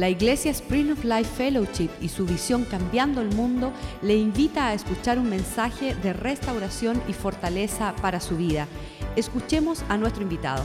La 0.00 0.08
Iglesia 0.08 0.50
Spring 0.52 0.92
of 0.92 1.04
Life 1.04 1.30
Fellowship 1.36 1.90
y 2.00 2.08
su 2.08 2.24
visión 2.24 2.64
Cambiando 2.64 3.20
el 3.20 3.28
Mundo 3.34 3.70
le 4.00 4.16
invita 4.16 4.68
a 4.68 4.72
escuchar 4.72 5.18
un 5.18 5.28
mensaje 5.28 5.94
de 5.94 6.14
restauración 6.14 7.02
y 7.06 7.12
fortaleza 7.12 7.94
para 8.00 8.18
su 8.18 8.38
vida. 8.38 8.66
Escuchemos 9.14 9.84
a 9.90 9.98
nuestro 9.98 10.22
invitado. 10.22 10.64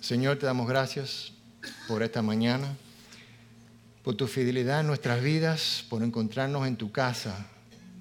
Señor, 0.00 0.36
te 0.36 0.44
damos 0.44 0.68
gracias 0.68 1.32
por 1.88 2.02
esta 2.02 2.20
mañana, 2.20 2.76
por 4.04 4.14
tu 4.14 4.26
fidelidad 4.26 4.80
en 4.80 4.88
nuestras 4.88 5.22
vidas, 5.22 5.86
por 5.88 6.02
encontrarnos 6.02 6.66
en 6.66 6.76
tu 6.76 6.92
casa, 6.92 7.46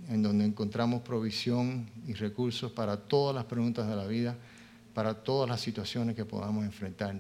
en 0.10 0.22
donde 0.22 0.44
encontramos 0.44 1.02
provisión 1.02 1.90
y 2.08 2.14
recursos 2.14 2.74
para 2.74 2.98
todas 2.98 3.34
las 3.34 3.46
preguntas 3.46 3.88
de 3.88 3.96
la 3.96 4.06
vida, 4.06 4.36
para 4.94 5.14
todas 5.14 5.50
las 5.50 5.62
situaciones 5.62 6.14
que 6.14 6.26
podamos 6.26 6.66
enfrentar. 6.66 7.16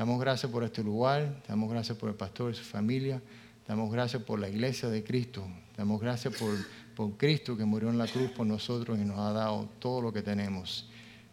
Damos 0.00 0.18
gracias 0.18 0.50
por 0.50 0.64
este 0.64 0.82
lugar, 0.82 1.42
damos 1.46 1.70
gracias 1.70 1.98
por 1.98 2.08
el 2.08 2.14
pastor 2.14 2.50
y 2.50 2.54
su 2.54 2.64
familia, 2.64 3.20
damos 3.68 3.92
gracias 3.92 4.22
por 4.22 4.38
la 4.38 4.48
iglesia 4.48 4.88
de 4.88 5.04
Cristo, 5.04 5.46
damos 5.76 6.00
gracias 6.00 6.34
por, 6.36 6.56
por 6.96 7.18
Cristo 7.18 7.54
que 7.54 7.66
murió 7.66 7.90
en 7.90 7.98
la 7.98 8.06
cruz 8.06 8.30
por 8.30 8.46
nosotros 8.46 8.98
y 8.98 9.04
nos 9.04 9.18
ha 9.18 9.32
dado 9.32 9.68
todo 9.78 10.00
lo 10.00 10.10
que 10.10 10.22
tenemos. 10.22 10.88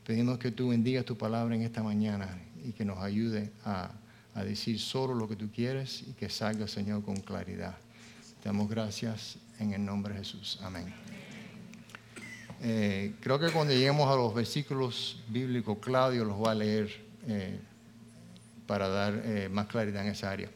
Pedimos 0.05 0.37
que 0.37 0.51
tú 0.51 0.67
bendigas 0.67 1.05
tu 1.05 1.17
palabra 1.17 1.55
en 1.55 1.61
esta 1.61 1.81
mañana 1.81 2.27
y 2.61 2.73
que 2.73 2.83
nos 2.83 2.97
ayude 2.97 3.53
a, 3.63 3.89
a 4.35 4.43
decir 4.43 4.81
solo 4.81 5.13
lo 5.13 5.29
que 5.29 5.37
tú 5.37 5.49
quieres 5.49 6.03
y 6.05 6.11
que 6.11 6.29
salga, 6.29 6.67
Señor, 6.67 7.05
con 7.05 7.15
claridad. 7.21 7.77
damos 8.43 8.69
gracias 8.69 9.37
en 9.59 9.71
el 9.71 9.85
nombre 9.85 10.13
de 10.13 10.19
Jesús. 10.19 10.59
Amén. 10.61 10.93
Eh, 12.61 13.15
creo 13.21 13.39
que 13.39 13.49
cuando 13.49 13.73
lleguemos 13.73 14.11
a 14.11 14.17
los 14.17 14.35
versículos 14.35 15.23
bíblicos, 15.29 15.77
Claudio 15.79 16.25
los 16.25 16.45
va 16.45 16.51
a 16.51 16.55
leer 16.55 17.07
eh, 17.29 17.61
para 18.67 18.87
dar 18.87 19.21
eh, 19.23 19.49
más 19.51 19.67
claridad 19.67 20.03
en 20.03 20.11
esa 20.11 20.29
área. 20.29 20.49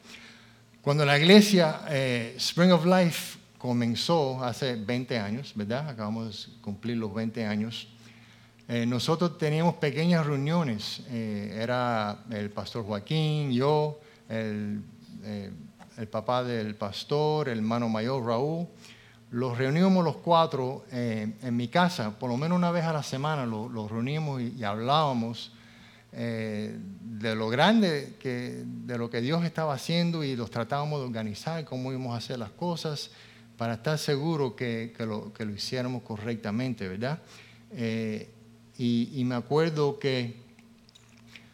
Cuando 0.82 1.06
la 1.06 1.18
iglesia 1.18 1.82
Spring 2.38 2.72
of 2.72 2.86
Life 2.86 3.38
comenzó 3.58 4.44
hace 4.44 4.76
20 4.76 5.20
años, 5.20 5.54
¿verdad? 5.56 5.90
Acabamos 5.90 6.48
de 6.48 6.62
cumplir 6.62 6.98
los 6.98 7.14
20 7.14 7.46
años. 7.46 7.88
nosotros 8.88 9.38
teníamos 9.38 9.76
pequeñas 9.76 10.26
reuniones. 10.26 11.04
era 11.08 12.24
el 12.32 12.50
pastor 12.50 12.84
Joaquín, 12.84 13.52
yo, 13.52 14.00
el, 14.28 14.82
el 15.98 16.08
papá 16.08 16.44
del 16.44 16.74
pastor, 16.74 17.50
el 17.50 17.60
hermano 17.60 17.88
mayor 17.88 18.26
Raúl 18.26 18.68
los 19.32 19.58
reuníamos 19.58 20.04
los 20.04 20.18
cuatro 20.18 20.84
eh, 20.92 21.34
en 21.42 21.56
mi 21.56 21.70
casa, 21.70 22.20
por 22.20 22.30
lo 22.30 22.36
menos 22.36 22.58
una 22.58 22.70
vez 22.70 22.84
a 22.84 22.92
la 22.92 23.02
semana 23.02 23.46
los, 23.46 23.90
reuníamos 23.90 24.42
y, 24.42 24.64
hablábamos 24.64 25.54
eh, 26.14 26.78
de 27.02 27.36
lo 27.36 27.50
grande, 27.50 28.16
que, 28.20 28.64
de 28.66 28.98
lo 28.98 29.10
que 29.10 29.22
Dios 29.22 29.46
estaba 29.46 29.74
haciendo 29.74 30.24
y 30.24 30.36
los 30.36 30.52
tratábamos 30.52 31.00
de 31.00 31.06
organizar, 31.06 31.64
cómo 31.66 31.92
íbamos 31.92 32.14
a 32.14 32.18
hacer 32.18 32.40
las 32.40 32.52
cosas, 32.52 33.12
para 33.58 33.76
estar 33.76 33.98
seguros 33.98 34.54
que, 34.54 34.94
que, 34.98 35.06
lo, 35.06 35.32
que 35.32 35.46
lo, 35.46 35.54
hiciéramos 35.54 36.02
correctamente, 36.04 36.88
¿verdad? 36.88 37.22
Eh, 37.72 38.30
y, 38.78 39.24
me 39.24 39.36
acuerdo 39.36 40.00
que 40.00 40.36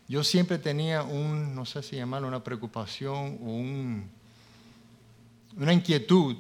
yo 0.08 0.24
siempre 0.24 0.58
tenía 0.58 1.04
un, 1.04 1.54
no 1.54 1.66
sé 1.66 1.84
si 1.84 1.98
llamarlo 1.98 2.30
una 2.30 2.42
preocupación 2.42 3.38
o 3.42 3.46
un, 3.48 4.10
una 5.58 5.74
inquietud 5.74 6.38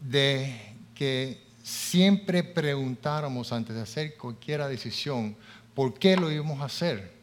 de 0.00 0.74
que 0.96 1.40
siempre 1.62 2.42
preguntáramos 2.42 3.52
antes 3.52 3.76
de 3.76 3.82
hacer 3.82 4.16
cualquier 4.16 4.64
decisión 4.64 5.36
por 5.74 5.94
qué 5.94 6.16
lo 6.16 6.30
íbamos 6.30 6.60
a 6.60 6.64
hacer. 6.64 7.21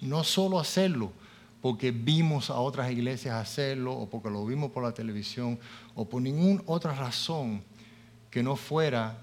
No 0.00 0.24
solo 0.24 0.58
hacerlo 0.58 1.12
porque 1.60 1.90
vimos 1.90 2.50
a 2.50 2.54
otras 2.54 2.90
iglesias 2.90 3.34
hacerlo 3.34 3.92
o 3.92 4.08
porque 4.08 4.30
lo 4.30 4.46
vimos 4.46 4.70
por 4.70 4.82
la 4.84 4.92
televisión 4.92 5.58
o 5.94 6.08
por 6.08 6.22
ninguna 6.22 6.62
otra 6.66 6.94
razón 6.94 7.62
que 8.30 8.42
no 8.42 8.56
fuera 8.56 9.18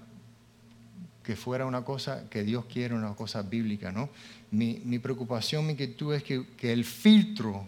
que 1.22 1.34
fuera 1.34 1.66
una 1.66 1.84
cosa 1.84 2.30
que 2.30 2.44
Dios 2.44 2.66
quiere, 2.66 2.94
una 2.94 3.16
cosa 3.16 3.42
bíblica, 3.42 3.90
¿no? 3.90 4.10
Mi, 4.52 4.80
mi 4.84 5.00
preocupación, 5.00 5.66
mi 5.66 5.72
inquietud 5.72 6.14
es 6.14 6.22
que, 6.22 6.46
que 6.56 6.72
el 6.72 6.84
filtro 6.84 7.66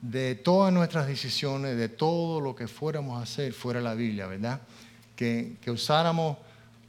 de 0.00 0.34
todas 0.34 0.72
nuestras 0.72 1.06
decisiones, 1.06 1.76
de 1.76 1.88
todo 1.88 2.40
lo 2.40 2.54
que 2.54 2.68
fuéramos 2.68 3.18
a 3.18 3.22
hacer 3.22 3.52
fuera 3.52 3.80
la 3.80 3.94
Biblia, 3.94 4.26
¿verdad? 4.26 4.60
Que, 5.14 5.56
usáramos 5.68 6.38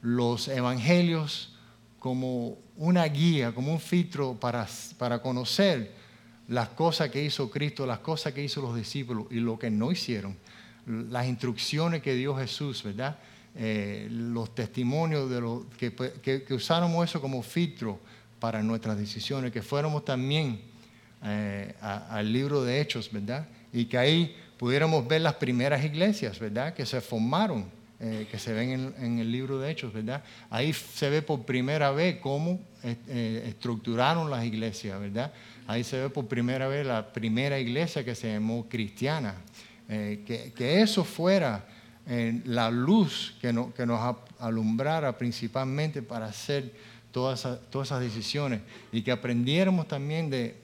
los 0.02 0.48
evangelios 0.48 1.54
como 1.98 2.58
una 2.76 3.04
guía, 3.04 3.52
como 3.52 3.72
un 3.72 3.80
filtro 3.80 4.34
para, 4.34 4.66
para 4.98 5.20
conocer 5.20 5.92
las 6.48 6.70
cosas 6.70 7.10
que 7.10 7.22
hizo 7.22 7.50
Cristo, 7.50 7.86
las 7.86 7.98
cosas 7.98 8.32
que 8.32 8.42
hizo 8.42 8.62
los 8.62 8.74
discípulos 8.74 9.26
y 9.30 9.36
lo 9.40 9.58
que 9.58 9.70
no 9.70 9.92
hicieron, 9.92 10.36
las 10.86 11.26
instrucciones 11.26 12.02
que 12.02 12.14
dio 12.14 12.34
Jesús, 12.36 12.82
¿verdad? 12.82 13.18
Eh, 13.54 14.08
los 14.10 14.54
testimonios 14.54 15.28
de 15.28 15.40
los 15.40 15.64
que, 15.76 15.92
que, 16.22 16.54
usáramos 16.54 17.08
eso 17.08 17.20
como 17.20 17.42
filtro 17.42 17.98
para 18.38 18.62
nuestras 18.62 18.96
decisiones, 18.96 19.52
que 19.52 19.62
fuéramos 19.62 20.04
también 20.04 20.60
eh, 21.22 21.74
al 21.80 22.32
libro 22.32 22.62
de 22.62 22.80
Hechos, 22.80 23.10
¿verdad? 23.10 23.48
Y 23.72 23.86
que 23.86 23.98
ahí 23.98 24.36
pudiéramos 24.56 25.06
ver 25.06 25.22
las 25.22 25.34
primeras 25.34 25.84
iglesias, 25.84 26.38
¿verdad? 26.38 26.72
Que 26.72 26.86
se 26.86 27.00
formaron, 27.00 27.66
eh, 28.00 28.26
que 28.30 28.38
se 28.38 28.52
ven 28.52 28.94
en, 28.98 29.18
el 29.18 29.30
libro 29.30 29.58
de 29.58 29.70
Hechos, 29.70 29.92
¿verdad? 29.92 30.22
Ahí 30.50 30.72
se 30.72 31.10
ve 31.10 31.22
por 31.22 31.44
primera 31.44 31.90
vez 31.90 32.18
cómo 32.20 32.60
eh, 32.82 33.44
estructuraron 33.46 34.30
las 34.30 34.44
iglesias, 34.44 35.00
¿verdad? 35.00 35.32
Ahí 35.66 35.84
se 35.84 36.00
ve 36.00 36.10
por 36.10 36.26
primera 36.26 36.68
vez 36.68 36.86
la 36.86 37.12
primera 37.12 37.58
iglesia 37.58 38.04
que 38.04 38.14
se 38.14 38.32
llamó 38.32 38.68
cristiana. 38.68 39.34
Que, 39.88 40.52
que, 40.54 40.82
eso 40.82 41.02
fuera 41.02 41.64
la 42.44 42.70
luz 42.70 43.34
que, 43.40 43.54
no, 43.54 43.72
que 43.72 43.86
nos 43.86 44.16
alumbrara 44.38 45.16
principalmente 45.16 46.02
para 46.02 46.26
hacer 46.26 46.74
todas 47.10 47.48
todas 47.70 47.88
esas 47.88 48.00
decisiones 48.00 48.60
y 48.92 49.00
que 49.00 49.10
aprendiéramos 49.10 49.88
también 49.88 50.28
de 50.28 50.58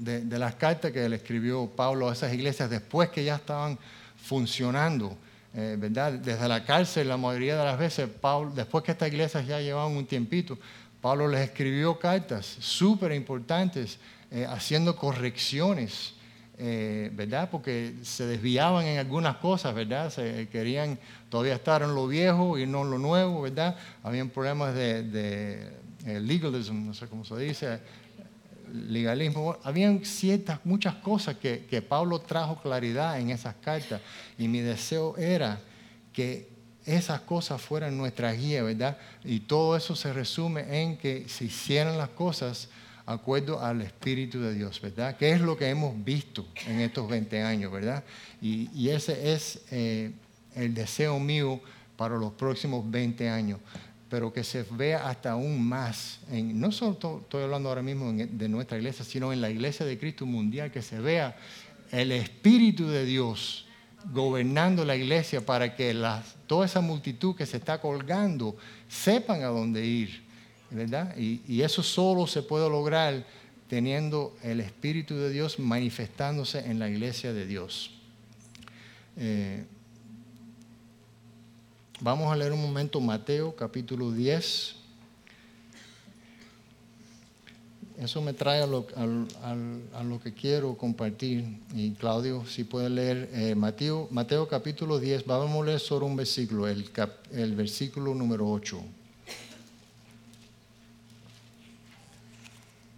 de, 0.00 0.38
las 0.38 0.54
cartas 0.54 0.92
que 0.92 1.08
le 1.08 1.16
escribió 1.16 1.66
Pablo 1.66 2.08
a 2.08 2.12
esas 2.12 2.32
iglesias 2.32 2.70
después 2.70 3.10
que 3.10 3.22
ya 3.22 3.36
estaban 3.36 3.78
funcionando. 4.16 5.16
Eh, 5.52 5.76
¿verdad? 5.78 6.12
Desde 6.12 6.46
la 6.46 6.64
cárcel, 6.64 7.08
la 7.08 7.16
mayoría 7.16 7.56
de 7.56 7.64
las 7.64 7.78
veces, 7.78 8.08
después 8.54 8.84
que 8.84 8.92
estas 8.92 9.08
iglesias 9.08 9.46
ya 9.46 9.60
llevaban 9.60 9.96
un 9.96 10.06
tiempito, 10.06 10.56
Pablo 11.00 11.26
les 11.26 11.40
escribió 11.40 11.98
cartas 11.98 12.46
súper 12.60 13.10
importantes, 13.12 13.98
eh, 14.30 14.46
haciendo 14.48 14.94
correcciones, 14.94 16.14
eh, 16.56 17.10
¿verdad? 17.14 17.48
Porque 17.50 17.94
se 18.02 18.26
desviaban 18.26 18.86
en 18.86 18.98
algunas 18.98 19.38
cosas, 19.38 19.74
¿verdad? 19.74 20.10
Se 20.10 20.48
querían 20.52 21.00
todavía 21.28 21.54
estar 21.54 21.82
en 21.82 21.96
lo 21.96 22.06
viejo 22.06 22.56
y 22.56 22.66
no 22.66 22.82
en 22.82 22.90
lo 22.92 22.98
nuevo, 22.98 23.42
¿verdad? 23.42 23.76
Habían 24.04 24.28
problemas 24.28 24.74
de, 24.74 25.02
de 25.02 26.20
legalism, 26.20 26.86
no 26.86 26.94
sé 26.94 27.08
cómo 27.08 27.24
se 27.24 27.36
dice, 27.38 27.80
legalismo. 28.72 29.56
Habían 29.62 30.04
ciertas, 30.04 30.60
muchas 30.64 30.94
cosas 30.96 31.36
que, 31.36 31.66
que 31.66 31.82
Pablo 31.82 32.20
trajo 32.20 32.60
claridad 32.60 33.20
en 33.20 33.30
esas 33.30 33.54
cartas 33.56 34.00
y 34.38 34.48
mi 34.48 34.60
deseo 34.60 35.16
era 35.16 35.60
que 36.12 36.48
esas 36.86 37.20
cosas 37.20 37.60
fueran 37.60 37.96
nuestra 37.96 38.32
guía, 38.32 38.62
¿verdad? 38.62 38.96
Y 39.24 39.40
todo 39.40 39.76
eso 39.76 39.94
se 39.94 40.12
resume 40.12 40.82
en 40.82 40.96
que 40.96 41.28
se 41.28 41.44
hicieran 41.44 41.98
las 41.98 42.08
cosas 42.10 42.68
acuerdo 43.06 43.60
al 43.60 43.82
Espíritu 43.82 44.40
de 44.40 44.54
Dios, 44.54 44.80
¿verdad? 44.80 45.16
Que 45.16 45.32
es 45.32 45.40
lo 45.40 45.56
que 45.56 45.68
hemos 45.68 46.02
visto 46.04 46.46
en 46.66 46.80
estos 46.80 47.08
20 47.08 47.42
años, 47.42 47.72
¿verdad? 47.72 48.04
Y, 48.40 48.70
y 48.74 48.90
ese 48.90 49.32
es 49.32 49.62
eh, 49.70 50.12
el 50.54 50.74
deseo 50.74 51.18
mío 51.18 51.60
para 51.96 52.16
los 52.16 52.32
próximos 52.32 52.88
20 52.90 53.28
años 53.28 53.60
pero 54.10 54.32
que 54.32 54.42
se 54.42 54.64
vea 54.64 55.08
hasta 55.08 55.30
aún 55.30 55.62
más, 55.62 56.18
no 56.28 56.72
solo 56.72 57.20
estoy 57.22 57.44
hablando 57.44 57.68
ahora 57.68 57.80
mismo 57.80 58.12
de 58.12 58.48
nuestra 58.48 58.76
iglesia, 58.76 59.04
sino 59.04 59.32
en 59.32 59.40
la 59.40 59.48
iglesia 59.48 59.86
de 59.86 59.98
Cristo 59.98 60.26
mundial, 60.26 60.72
que 60.72 60.82
se 60.82 60.98
vea 61.00 61.36
el 61.92 62.10
Espíritu 62.10 62.88
de 62.88 63.04
Dios 63.04 63.66
gobernando 64.12 64.84
la 64.84 64.96
iglesia 64.96 65.44
para 65.44 65.76
que 65.76 65.94
toda 66.48 66.66
esa 66.66 66.80
multitud 66.80 67.36
que 67.36 67.46
se 67.46 67.58
está 67.58 67.80
colgando 67.80 68.56
sepan 68.88 69.44
a 69.44 69.46
dónde 69.46 69.86
ir, 69.86 70.22
¿verdad? 70.70 71.16
Y, 71.16 71.62
eso 71.62 71.82
solo 71.82 72.26
se 72.26 72.42
puede 72.42 72.68
lograr 72.68 73.24
teniendo 73.68 74.36
el 74.42 74.60
Espíritu 74.60 75.14
de 75.14 75.30
Dios 75.30 75.60
manifestándose 75.60 76.58
en 76.68 76.80
la 76.80 76.88
iglesia 76.88 77.32
de 77.32 77.46
Dios. 77.46 77.92
Eh, 79.16 79.64
Vamos 82.02 82.32
a 82.32 82.36
leer 82.36 82.52
un 82.52 82.62
momento 82.62 82.98
Mateo 82.98 83.54
capítulo 83.54 84.10
10. 84.10 84.74
Eso 87.98 88.22
me 88.22 88.32
trae 88.32 88.62
a 88.62 88.66
lo, 88.66 88.86
que 90.22 90.32
quiero 90.32 90.78
compartir. 90.78 91.44
Y 91.74 91.90
Claudio, 91.92 92.46
si 92.46 92.64
puede 92.64 92.88
leer 92.88 93.28
eh, 93.34 93.54
Mateo, 93.54 94.08
Mateo 94.10 94.48
capítulo 94.48 94.98
10, 94.98 95.26
vamos 95.26 95.62
a 95.62 95.66
leer 95.66 95.78
solo 95.78 96.06
un 96.06 96.16
versículo, 96.16 96.66
el, 96.66 96.90
el 97.32 97.54
versículo 97.54 98.14
número 98.14 98.48
8. 98.48 98.82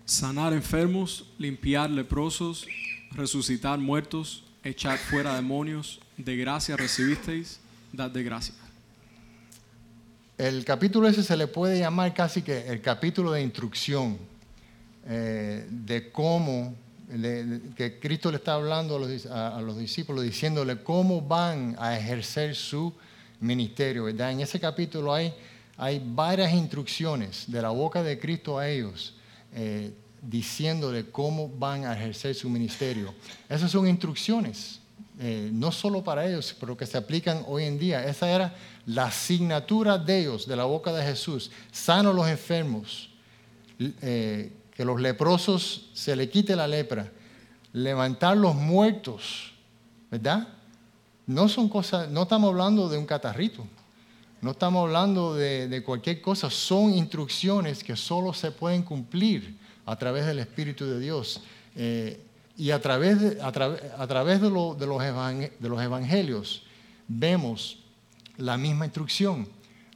Sanar 0.04 0.52
enfermos, 0.52 1.26
limpiar 1.38 1.90
leprosos, 1.90 2.68
resucitar 3.10 3.80
muertos, 3.80 4.44
echar 4.62 4.96
fuera 4.96 5.34
demonios, 5.34 5.98
de 6.16 6.36
gracia 6.36 6.76
recibisteis, 6.76 7.58
dad 7.92 8.12
de 8.12 8.22
gracia. 8.22 8.61
El 10.42 10.64
capítulo 10.64 11.06
ese 11.06 11.22
se 11.22 11.36
le 11.36 11.46
puede 11.46 11.78
llamar 11.78 12.12
casi 12.14 12.42
que 12.42 12.66
el 12.66 12.80
capítulo 12.80 13.30
de 13.30 13.42
instrucción 13.42 14.18
eh, 15.06 15.64
de 15.70 16.10
cómo, 16.10 16.74
que 17.76 18.00
Cristo 18.02 18.28
le 18.28 18.38
está 18.38 18.54
hablando 18.54 18.96
a 18.96 19.60
los, 19.60 19.78
discípulos, 19.78 20.24
diciéndole 20.24 20.82
cómo 20.82 21.20
van 21.20 21.76
a 21.78 21.96
ejercer 21.96 22.56
su 22.56 22.92
ministerio. 23.38 24.08
En 24.08 24.40
ese 24.40 24.58
capítulo 24.58 25.14
hay, 25.14 25.32
hay 25.76 26.02
varias 26.04 26.52
instrucciones 26.52 27.44
de 27.46 27.62
la 27.62 27.70
boca 27.70 28.02
de 28.02 28.18
Cristo 28.18 28.58
a 28.58 28.68
ellos, 28.68 29.14
eh, 29.54 29.92
diciéndole 30.20 31.08
cómo 31.08 31.48
van 31.50 31.84
a 31.84 31.94
ejercer 31.94 32.34
su 32.34 32.50
ministerio. 32.50 33.14
Esas 33.48 33.70
son 33.70 33.86
instrucciones 33.86 34.81
eh, 35.18 35.50
no 35.52 35.72
solo 35.72 36.02
para 36.02 36.26
ellos, 36.26 36.56
pero 36.58 36.76
que 36.76 36.86
se 36.86 36.96
aplican 36.96 37.44
hoy 37.46 37.64
en 37.64 37.78
día. 37.78 38.04
Esa 38.06 38.30
era 38.30 38.54
la 38.86 39.06
asignatura 39.06 39.98
de 39.98 40.20
ellos, 40.20 40.46
de 40.46 40.56
la 40.56 40.64
boca 40.64 40.92
de 40.92 41.04
Jesús. 41.04 41.50
Sano 41.70 42.12
los 42.12 42.28
enfermos, 42.28 43.10
eh, 43.78 44.52
que 44.74 44.84
los 44.84 45.00
leprosos 45.00 45.90
se 45.92 46.16
le 46.16 46.30
quite 46.30 46.56
la 46.56 46.66
lepra, 46.66 47.10
levantar 47.72 48.36
los 48.36 48.54
muertos, 48.54 49.52
¿verdad? 50.10 50.48
No 51.26 51.48
son 51.48 51.68
cosas, 51.68 52.08
no 52.10 52.22
estamos 52.22 52.50
hablando 52.50 52.88
de 52.88 52.98
un 52.98 53.06
catarrito, 53.06 53.66
no 54.40 54.52
estamos 54.52 54.82
hablando 54.82 55.34
de, 55.34 55.68
de 55.68 55.82
cualquier 55.82 56.20
cosa, 56.20 56.50
son 56.50 56.94
instrucciones 56.94 57.84
que 57.84 57.96
solo 57.96 58.32
se 58.32 58.50
pueden 58.50 58.82
cumplir 58.82 59.56
a 59.86 59.96
través 59.96 60.26
del 60.26 60.38
Espíritu 60.38 60.84
de 60.86 61.00
Dios. 61.00 61.42
Eh, 61.76 62.20
y 62.56 62.70
a 62.70 62.80
través 62.80 63.20
de, 63.20 63.40
a 63.40 63.48
a 63.48 64.06
través 64.06 64.40
de, 64.40 64.50
lo- 64.50 64.74
de 64.74 64.86
los 64.86 65.00
de 65.02 65.68
los 65.68 65.82
evangelios 65.82 66.62
vemos 67.08 67.78
la 68.36 68.56
misma 68.56 68.84
instrucción. 68.86 69.48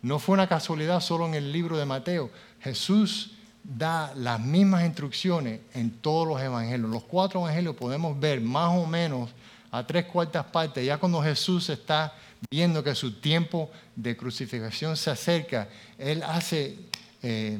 No 0.03 0.19
fue 0.19 0.35
una 0.35 0.49
casualidad 0.49 1.01
solo 1.01 1.27
en 1.27 1.35
el 1.35 1.53
libro 1.53 1.77
de 1.77 1.85
Mateo. 1.85 2.31
Jesús 2.61 3.33
da 3.65 4.13
las 4.15 4.39
mismas 4.41 4.85
instrucciones 4.85 5.61
en 5.75 5.91
todos 5.91 6.27
los 6.29 6.41
evangelios. 6.41 6.91
Los 6.91 7.03
cuatro 7.05 7.41
evangelios 7.41 7.75
podemos 7.77 8.19
ver 8.19 8.41
más 8.41 8.71
o 8.77 8.87
menos 8.87 9.31
a 9.71 9.85
tres 9.87 10.05
cuartas 10.07 10.45
partes, 10.47 10.85
ya 10.87 10.97
cuando 10.99 11.21
Jesús 11.23 11.69
está 11.69 12.15
viendo 12.51 12.83
que 12.85 12.95
su 12.95 13.21
tiempo 13.21 13.71
de 13.97 14.17
crucifixión 14.17 14.97
se 14.97 15.11
acerca, 15.11 15.69
Él 15.99 16.23
hace 16.23 16.79
eh, 17.23 17.59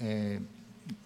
eh, 0.00 0.40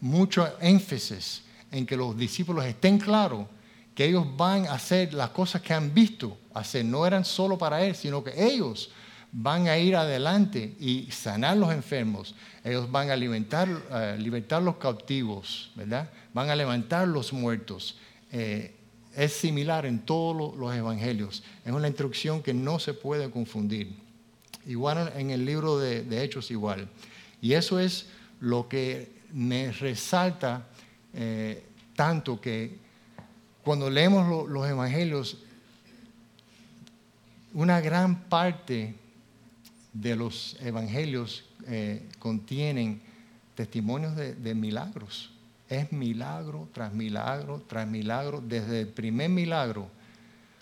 mucho 0.00 0.49
énfasis 0.61 1.43
en 1.76 1.87
que 1.87 1.97
los 1.97 2.17
discípulos 2.17 2.65
estén 2.65 2.99
claros 2.99 3.47
que 3.94 4.06
ellos 4.06 4.26
van 4.37 4.67
a 4.67 4.73
hacer 4.75 5.15
las 5.15 5.31
cosas 5.31 5.62
que 5.62 5.73
han 5.73 5.93
visto 5.94 6.37
hacer, 6.53 6.85
no 6.85 7.06
eran 7.06 7.25
solo 7.25 7.56
para 7.59 7.85
Él, 7.85 7.94
sino 7.94 8.23
que 8.25 8.32
ellos 8.44 8.91
van 9.32 9.67
a 9.67 9.76
ir 9.79 9.97
adelante 9.97 10.75
y 10.79 11.09
sanar 11.11 11.56
los 11.56 11.73
enfermos, 11.73 12.35
ellos 12.62 12.91
van 12.91 13.11
a 13.11 13.15
alimentar, 13.15 13.69
eh, 13.91 14.17
libertar 14.19 14.62
los 14.62 14.76
cautivos, 14.76 15.71
¿verdad? 15.75 16.09
Van 16.32 16.50
a 16.50 16.55
levantar 16.56 17.09
los 17.09 17.32
muertos. 17.32 17.97
Eh, 18.31 18.75
es 19.17 19.32
similar 19.32 19.87
en 19.87 20.00
todos 20.00 20.37
lo- 20.37 20.56
los 20.56 20.75
evangelios, 20.75 21.43
es 21.65 21.73
una 21.73 21.88
instrucción 21.88 22.43
que 22.43 22.55
no 22.55 22.79
se 22.79 22.94
puede 22.94 23.31
confundir. 23.31 23.97
Igual 24.67 25.12
en 25.17 25.31
el 25.31 25.44
libro 25.44 25.79
de 25.79 26.25
Hechos 26.25 26.50
igual. 26.50 26.88
Y 27.41 27.53
eso 27.53 27.79
es 27.79 28.06
lo 28.41 28.69
que 28.69 29.12
me 29.32 29.71
resalta 29.73 30.67
eh, 31.14 31.64
tanto 31.96 32.40
que 32.40 32.76
cuando 33.62 33.88
leemos 33.88 34.28
lo- 34.28 34.46
los 34.46 34.69
evangelios, 34.69 35.38
una 37.52 37.81
gran 37.81 38.25
parte 38.28 38.94
de 39.93 40.16
los 40.16 40.56
evangelios 40.61 41.44
eh, 41.66 42.02
contienen 42.19 43.00
testimonios 43.55 44.16
de, 44.16 44.55
milagros. 44.55 45.31
Es 45.69 45.93
milagro 45.93 46.69
tras 46.75 46.93
milagro 46.93 47.62
tras 47.66 47.87
milagro, 47.87 48.40
desde 48.40 48.81
el 48.82 48.88
primer 48.88 49.31
milagro, 49.31 49.88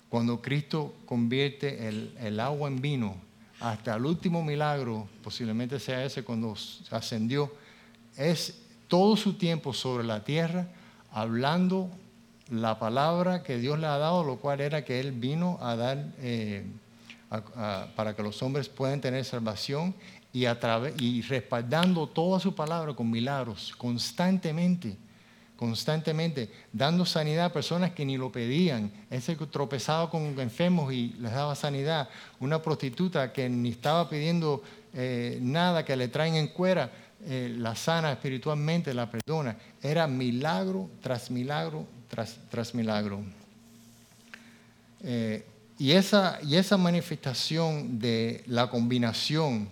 cuando 0.08 0.42
Cristo 0.42 0.94
convierte 1.06 1.88
el, 1.88 2.14
el 2.20 2.38
agua 2.38 2.68
en 2.68 2.80
vino, 2.80 3.16
hasta 3.58 3.94
el 3.94 4.04
último 4.04 4.44
milagro, 4.44 5.08
posiblemente 5.22 5.80
sea 5.80 6.04
ese 6.04 6.22
cuando 6.22 6.54
ascendió, 6.90 7.50
es 8.16 8.61
todo 8.92 9.16
su 9.16 9.38
tiempo 9.38 9.72
sobre 9.72 10.04
la 10.04 10.22
tierra 10.22 10.66
hablando 11.12 11.88
la 12.50 12.78
palabra 12.78 13.42
que 13.42 13.56
Dios 13.56 13.78
le 13.78 13.86
ha 13.86 13.96
dado, 13.96 14.22
lo 14.22 14.36
cual 14.36 14.60
era 14.60 14.84
que 14.84 15.00
Él 15.00 15.12
vino 15.12 15.56
a 15.62 15.76
dar 15.76 16.04
eh, 16.18 16.66
para 17.96 18.14
que 18.14 18.22
los 18.22 18.42
hombres 18.42 18.68
puedan 18.68 19.00
tener 19.00 19.24
salvación 19.24 19.94
y, 20.30 20.44
a 20.44 20.58
y 20.98 21.22
respaldando 21.22 22.06
toda 22.06 22.38
su 22.38 22.54
palabra 22.54 22.92
con 22.92 23.10
milagros 23.10 23.72
constantemente, 23.78 24.98
constantemente, 25.56 26.52
dando 26.70 27.06
sanidad 27.06 27.46
a 27.46 27.52
personas 27.54 27.92
que 27.92 28.04
ni 28.04 28.18
lo 28.18 28.30
pedían. 28.30 28.92
Ese 29.08 29.38
que 29.38 29.46
tropezaba 29.46 30.10
con 30.10 30.38
enfermos 30.38 30.92
y 30.92 31.14
les 31.18 31.32
daba 31.32 31.54
sanidad. 31.54 32.10
Una 32.40 32.60
prostituta 32.60 33.32
que 33.32 33.48
ni 33.48 33.70
estaba 33.70 34.10
pidiendo 34.10 34.62
eh, 34.92 35.38
nada, 35.40 35.82
que 35.82 35.96
le 35.96 36.08
traen 36.08 36.34
en 36.34 36.48
cuera, 36.48 36.90
eh, 37.24 37.54
la 37.58 37.74
sana 37.76 38.12
espiritualmente, 38.12 38.92
la 38.94 39.10
perdona. 39.10 39.56
Era 39.82 40.06
milagro 40.06 40.90
tras 41.00 41.30
milagro 41.30 41.86
tras, 42.08 42.36
tras 42.50 42.74
milagro. 42.74 43.20
Eh, 45.02 45.44
y, 45.78 45.92
esa, 45.92 46.38
y 46.42 46.56
esa 46.56 46.76
manifestación 46.76 47.98
de 47.98 48.42
la 48.46 48.68
combinación 48.70 49.68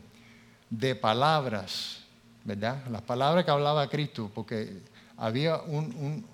de 0.71 0.95
palabras, 0.95 1.99
¿verdad? 2.45 2.83
Las 2.91 3.03
palabras 3.03 3.45
que 3.45 3.51
hablaba 3.51 3.89
Cristo, 3.89 4.31
porque 4.35 4.79
había 5.17 5.59
un- 5.59 5.95
un- 5.97 6.27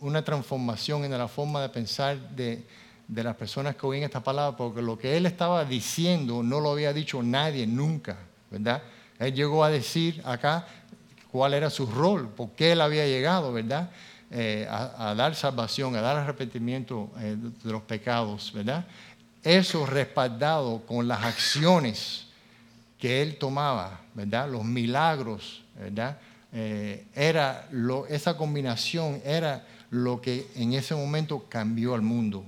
una 0.00 0.22
transformación 0.24 1.04
en 1.04 1.12
la 1.12 1.28
forma 1.28 1.62
de 1.62 1.68
pensar 1.70 2.18
de, 2.30 2.64
de 3.08 3.24
las 3.24 3.36
personas 3.36 3.76
que 3.76 3.86
oían 3.86 4.04
esta 4.04 4.22
palabra, 4.22 4.56
porque 4.56 4.82
lo 4.82 4.98
que 4.98 5.16
él 5.16 5.24
estaba 5.26 5.64
diciendo 5.64 6.42
no 6.42 6.60
lo 6.60 6.72
había 6.72 6.92
dicho 6.92 7.22
nadie 7.22 7.66
nunca, 7.66 8.18
¿verdad? 8.50 8.82
Él 9.18 9.34
llegó 9.34 9.64
a 9.64 9.70
decir 9.70 10.20
acá 10.24 10.66
cuál 11.30 11.54
era 11.54 11.70
su 11.70 11.86
rol, 11.86 12.28
por 12.28 12.50
qué 12.50 12.72
él 12.72 12.80
había 12.80 13.06
llegado, 13.06 13.52
¿verdad? 13.52 13.90
Eh, 14.30 14.66
a, 14.68 15.14
dar 15.14 15.34
salvación, 15.36 15.94
a 15.96 16.00
dar 16.00 16.16
arrepentimiento 16.16 17.10
eh, 17.20 17.36
de- 17.38 17.70
los 17.72 17.82
pecados, 17.82 18.52
¿verdad? 18.52 18.84
Eso 19.42 19.86
respaldado 19.86 20.82
con 20.86 21.06
las 21.06 21.22
acciones 21.24 22.26
que 22.98 23.22
él 23.22 23.36
tomaba, 23.38 24.00
¿verdad? 24.14 24.50
Los 24.50 24.64
milagros, 24.64 25.62
¿verdad? 25.78 26.18
Eh, 26.52 27.04
era 27.14 27.68
lo, 27.70 28.06
esa 28.06 28.36
combinación 28.36 29.20
era 29.24 29.64
lo 29.90 30.20
que 30.20 30.46
en 30.56 30.72
ese 30.72 30.94
momento 30.94 31.46
cambió 31.48 31.94
al 31.94 32.02
mundo. 32.02 32.44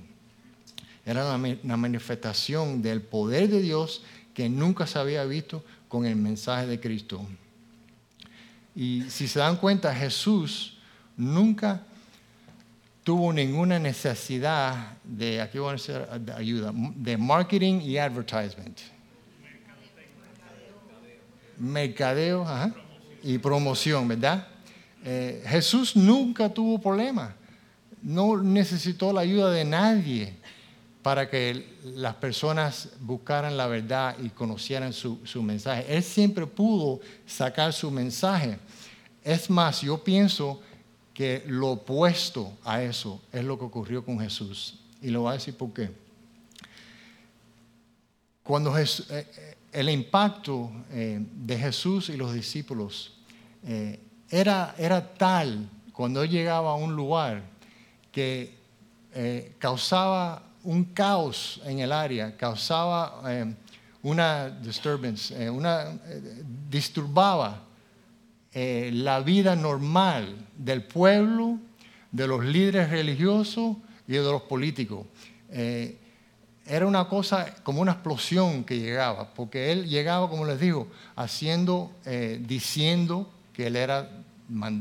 Era 1.05 1.37
ma- 1.37 1.55
la 1.63 1.77
manifestación 1.77 2.81
del 2.81 3.01
poder 3.01 3.47
de 3.49 3.61
Dios 3.61 4.01
que 4.33 4.49
nunca 4.49 4.85
se 4.87 4.99
había 4.99 5.23
visto 5.25 5.63
con 5.89 6.05
el 6.05 6.15
mensaje 6.15 6.67
de 6.67 6.79
Cristo. 6.79 7.21
Y 8.73 9.03
si 9.09 9.27
se 9.27 9.39
dan 9.39 9.57
cuenta, 9.57 9.93
Jesús 9.93 10.77
nunca 11.17 11.83
tuvo 13.03 13.33
ninguna 13.33 13.79
necesidad 13.79 14.93
de, 15.03 15.41
aquí 15.41 15.57
ayuda, 16.37 16.71
de 16.95 17.17
marketing 17.17 17.81
y 17.81 17.97
advertisement. 17.97 18.79
Mercadeo 21.57 22.43
ajá, 22.43 22.73
y 23.21 23.37
promoción, 23.39 24.07
¿verdad? 24.07 24.47
Eh, 25.03 25.43
Jesús 25.47 25.95
nunca 25.95 26.53
tuvo 26.53 26.79
problema. 26.79 27.35
No 28.01 28.41
necesitó 28.41 29.11
la 29.11 29.21
ayuda 29.21 29.51
de 29.51 29.65
nadie 29.65 30.38
para 31.01 31.29
que 31.29 31.77
las 31.83 32.15
personas 32.15 32.89
buscaran 32.99 33.55
la 33.55 33.67
verdad 33.67 34.17
y 34.21 34.29
conocieran 34.29 34.91
su, 34.91 35.19
su 35.23 35.41
mensaje. 35.41 35.85
Él 35.87 36.03
siempre 36.03 36.45
pudo 36.45 36.99
sacar 37.25 37.71
su 37.71 37.89
mensaje. 37.89 38.59
Es 39.23 39.49
más, 39.49 39.81
yo 39.81 40.03
pienso 40.03 40.61
que 41.13 41.43
lo 41.47 41.71
opuesto 41.71 42.53
a 42.63 42.81
eso 42.81 43.21
es 43.31 43.43
lo 43.43 43.57
que 43.57 43.65
ocurrió 43.65 44.03
con 44.03 44.19
Jesús. 44.19 44.79
Y 45.01 45.09
lo 45.09 45.21
voy 45.21 45.31
a 45.31 45.33
decir 45.33 45.55
por 45.55 45.73
qué. 45.73 45.89
Cuando 48.49 48.77
eh, 48.77 48.85
eh, 49.09 49.55
el 49.71 49.89
impacto 49.89 50.71
eh, 50.91 51.19
de 51.21 51.57
Jesús 51.57 52.09
y 52.09 52.17
los 52.17 52.33
discípulos 52.33 53.13
era, 54.29 54.73
era 54.77 55.13
tal 55.13 55.69
cuando 55.91 56.23
él 56.23 56.29
llegaba 56.29 56.71
a 56.71 56.75
un 56.75 56.95
lugar 56.95 57.43
que 58.11 58.57
causaba 59.59 60.48
un 60.63 60.85
caos 60.85 61.61
en 61.65 61.79
el 61.79 61.91
área, 61.91 62.35
causaba 62.35 63.21
eh, 63.27 63.53
una 64.03 64.49
disturbance, 64.49 65.33
eh, 65.41 65.49
una, 65.49 65.91
eh, 66.05 66.43
disturbaba 66.69 67.65
la 68.51 69.19
vida 69.19 69.55
normal 69.55 70.35
del 70.57 70.83
pueblo, 70.83 71.59
de 72.11 72.27
los 72.27 72.43
líderes 72.43 72.89
religiosos 72.89 73.77
y 74.07 74.13
de 74.13 74.23
los 74.23 74.41
políticos. 74.41 75.05
Era 76.65 76.87
una 76.87 77.07
cosa 77.07 77.53
como 77.61 77.79
una 77.79 77.91
explosión 77.91 78.63
que 78.63 78.79
llegaba, 78.79 79.31
porque 79.35 79.71
él 79.71 79.87
llegaba, 79.87 80.27
como 80.27 80.45
les 80.45 80.59
digo, 80.59 80.87
haciendo, 81.15 81.91
diciendo 82.39 83.29
que 83.53 83.67
él 83.67 83.75
era 83.75 84.09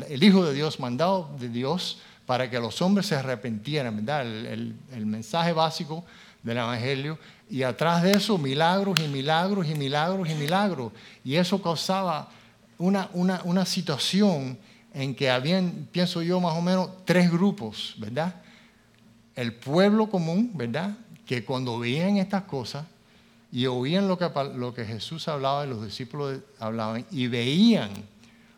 el 0.09 0.23
Hijo 0.23 0.47
de 0.47 0.55
Dios, 0.55 0.81
mandado 0.81 1.31
de 1.39 1.51
Dios 1.51 1.99
para 2.29 2.51
que 2.51 2.61
los 2.61 2.83
hombres 2.83 3.07
se 3.07 3.15
arrepintieran, 3.15 3.97
¿verdad? 3.97 4.21
El, 4.21 4.77
el 4.93 5.07
mensaje 5.07 5.55
básico 5.55 6.05
del 6.43 6.59
Evangelio. 6.59 7.19
Y 7.49 7.63
atrás 7.63 8.03
de 8.03 8.13
eso, 8.13 8.37
milagros 8.37 9.01
y 9.01 9.09
milagros 9.09 9.67
y 9.67 9.75
milagros 9.75 10.29
y 10.29 10.35
milagros. 10.35 10.93
Y 11.25 11.37
eso 11.37 11.63
causaba 11.63 12.29
una, 12.77 13.09
una, 13.15 13.41
una 13.45 13.65
situación 13.65 14.59
en 14.93 15.15
que 15.15 15.31
habían, 15.31 15.89
pienso 15.91 16.21
yo, 16.21 16.39
más 16.39 16.55
o 16.55 16.61
menos 16.61 16.91
tres 17.07 17.33
grupos, 17.33 17.95
¿verdad? 17.97 18.35
El 19.35 19.55
pueblo 19.55 20.11
común, 20.11 20.51
¿verdad? 20.53 20.99
Que 21.25 21.47
cuando 21.47 21.79
veían 21.79 22.19
estas 22.19 22.43
cosas 22.43 22.85
y 23.51 23.65
oían 23.65 24.07
lo 24.07 24.19
que, 24.19 24.29
lo 24.55 24.75
que 24.75 24.85
Jesús 24.85 25.29
hablaba 25.29 25.65
y 25.65 25.71
los 25.71 25.83
discípulos 25.83 26.41
hablaban 26.59 27.07
y 27.11 27.27
veían 27.29 27.89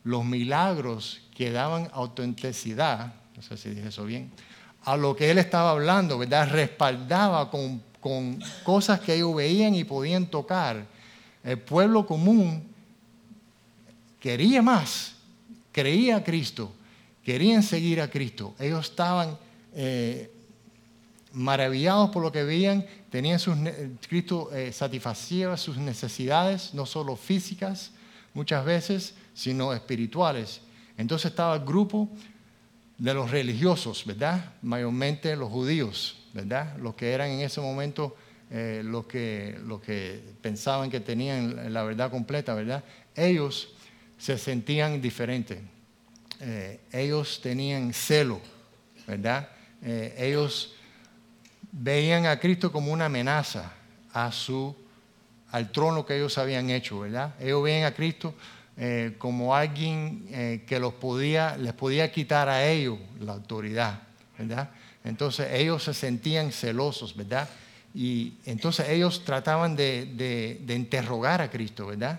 los 0.02 0.24
milagros 0.24 1.20
que 1.36 1.52
daban 1.52 1.88
autenticidad, 1.92 3.14
no 3.40 3.46
sé 3.46 3.56
si 3.56 3.70
dije 3.70 3.88
eso 3.88 4.04
bien, 4.04 4.30
a 4.84 4.98
lo 4.98 5.16
que 5.16 5.30
él 5.30 5.38
estaba 5.38 5.70
hablando, 5.70 6.18
¿verdad? 6.18 6.50
Respaldaba 6.50 7.50
con, 7.50 7.82
con 7.98 8.38
cosas 8.64 9.00
que 9.00 9.14
ellos 9.14 9.34
veían 9.34 9.74
y 9.74 9.84
podían 9.84 10.26
tocar. 10.26 10.84
El 11.42 11.58
pueblo 11.58 12.04
común 12.04 12.62
quería 14.20 14.60
más, 14.60 15.14
creía 15.72 16.16
a 16.16 16.24
Cristo, 16.24 16.70
querían 17.24 17.62
seguir 17.62 18.02
a 18.02 18.10
Cristo. 18.10 18.54
Ellos 18.58 18.90
estaban 18.90 19.38
eh, 19.74 20.30
maravillados 21.32 22.10
por 22.10 22.22
lo 22.22 22.30
que 22.30 22.44
veían, 22.44 22.84
tenían 23.08 23.38
sus, 23.38 23.56
Cristo 24.06 24.50
eh, 24.52 24.70
satisfacía 24.70 25.56
sus 25.56 25.78
necesidades, 25.78 26.74
no 26.74 26.84
solo 26.84 27.16
físicas 27.16 27.92
muchas 28.34 28.66
veces, 28.66 29.14
sino 29.32 29.72
espirituales. 29.72 30.60
Entonces 30.98 31.30
estaba 31.30 31.54
el 31.56 31.64
grupo 31.64 32.10
de 33.00 33.14
los 33.14 33.30
religiosos, 33.30 34.04
¿verdad? 34.04 34.52
Mayormente 34.60 35.34
los 35.34 35.50
judíos, 35.50 36.18
¿verdad? 36.34 36.76
Los 36.76 36.94
que 36.94 37.12
eran 37.12 37.30
en 37.30 37.40
ese 37.40 37.60
momento 37.62 38.14
eh, 38.50 38.82
los, 38.84 39.06
que, 39.06 39.58
los 39.64 39.80
que 39.80 40.22
pensaban 40.42 40.90
que 40.90 41.00
tenían 41.00 41.72
la 41.72 41.82
verdad 41.82 42.10
completa, 42.10 42.52
¿verdad? 42.52 42.84
Ellos 43.16 43.72
se 44.18 44.36
sentían 44.36 45.00
diferentes. 45.00 45.58
Eh, 46.40 46.80
ellos 46.92 47.40
tenían 47.42 47.94
celo, 47.94 48.38
¿verdad? 49.06 49.48
Eh, 49.82 50.14
ellos 50.18 50.74
veían 51.72 52.26
a 52.26 52.38
Cristo 52.38 52.70
como 52.70 52.92
una 52.92 53.06
amenaza 53.06 53.72
a 54.12 54.30
su, 54.30 54.76
al 55.50 55.72
trono 55.72 56.04
que 56.04 56.16
ellos 56.16 56.36
habían 56.36 56.68
hecho, 56.68 57.00
¿verdad? 57.00 57.34
Ellos 57.40 57.62
veían 57.62 57.84
a 57.84 57.94
Cristo 57.94 58.34
eh, 58.80 59.14
como 59.18 59.54
alguien 59.54 60.64
que 60.66 60.80
los 60.80 60.94
podía, 60.94 61.56
les 61.56 61.74
podía 61.74 62.10
quitar 62.10 62.48
a 62.48 62.66
ellos 62.66 62.98
la 63.20 63.34
autoridad, 63.34 64.00
¿verdad? 64.36 64.70
Entonces 65.04 65.48
ellos 65.52 65.84
se 65.84 65.94
sentían 65.94 66.50
celosos, 66.50 67.14
¿verdad? 67.14 67.48
Y 67.94 68.34
entonces 68.46 68.88
ellos 68.88 69.24
trataban 69.24 69.76
de, 69.76 70.58
de 70.64 70.74
interrogar 70.74 71.40
a 71.40 71.50
Cristo, 71.50 71.86
¿verdad? 71.86 72.18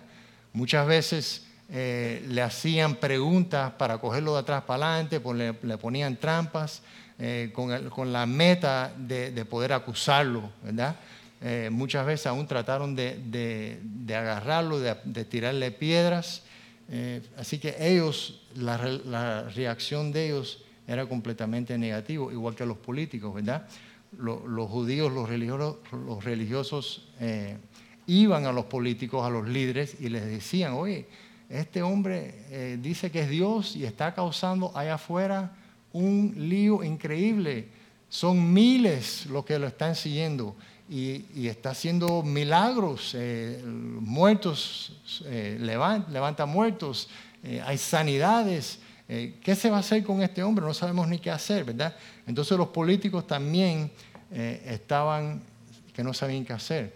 Muchas 0.53 0.86
veces 0.88 1.46
eh, 1.74 2.25
le 2.27 2.41
hacían 2.41 2.96
preguntas 2.96 3.72
para 3.72 3.98
cogerlo 3.98 4.34
de 4.34 4.39
atrás 4.39 4.63
para 4.63 4.88
adelante, 4.88 5.22
pues 5.22 5.38
le, 5.38 5.77
ponían 5.77 6.18
trampas 6.18 6.82
eh, 7.18 7.53
con, 7.53 8.12
la 8.12 8.25
meta 8.25 8.91
de, 8.98 9.46
poder 9.46 9.72
acusarlo, 9.72 10.51
¿verdad? 10.62 10.98
Eh, 11.41 11.70
muchas 11.72 12.06
veces 12.06 12.27
aún 12.27 12.46
trataron 12.46 12.94
de, 12.94 13.80
agarrarlo, 14.10 14.82
de, 14.82 15.24
tirarle 15.24 15.72
piedras. 15.72 16.44
Así 17.38 17.57
que 17.60 17.75
ellos, 17.79 18.41
la, 18.55 19.50
reacción 19.55 20.12
de 20.12 20.27
ellos 20.27 20.63
era 20.88 21.05
completamente 21.07 21.77
negativa, 21.77 22.31
igual 22.31 22.55
que 22.55 22.65
los 22.65 22.77
políticos, 22.77 23.33
¿verdad? 23.33 23.67
Los, 24.17 24.69
judíos, 24.69 25.12
los 25.12 25.29
religiosos, 25.29 25.77
los 25.91 26.24
religiosos 26.24 27.07
iban 28.07 28.45
a 28.45 28.51
los 28.51 28.65
políticos, 28.65 29.25
a 29.25 29.29
los 29.29 29.48
líderes 29.48 29.95
y 30.00 30.10
les 30.10 30.25
decían, 30.25 30.74
oye, 30.74 31.07
este 31.50 31.81
hombre 31.81 32.45
eh, 32.50 32.77
dice 32.81 33.12
que 33.12 33.21
es 33.21 33.29
Dios 33.29 33.75
y 33.75 33.86
está 33.86 34.13
causando 34.13 34.71
allá 34.75 34.95
afuera 34.95 35.55
un 35.91 36.33
lío 36.38 36.83
increíble. 36.83 37.67
Son 38.10 38.53
miles 38.53 39.25
los 39.27 39.45
que 39.45 39.60
lo 39.60 39.67
están 39.67 39.95
siguiendo 39.95 40.55
y, 40.91 41.48
está 41.48 41.69
haciendo 41.71 42.21
milagros. 42.21 43.15
Eh, 43.17 43.63
muertos, 43.65 44.93
eh, 45.25 45.57
levanta, 45.60 46.45
muertos, 46.45 47.10
hay 47.65 47.77
sanidades. 47.77 48.79
¿Qué 49.07 49.55
se 49.55 49.69
va 49.69 49.77
a 49.77 49.79
hacer 49.79 50.03
con 50.03 50.21
este 50.21 50.43
hombre? 50.43 50.65
No 50.65 50.74
sabemos 50.74 51.07
ni 51.07 51.19
qué 51.19 51.31
hacer, 51.31 51.63
¿verdad? 51.63 51.95
Entonces 52.27 52.57
los 52.57 52.67
políticos 52.67 53.25
también 53.25 53.91
estaban 54.31 55.41
que 55.93 56.03
no 56.03 56.13
sabían 56.13 56.45
qué 56.45 56.53
hacer, 56.53 56.93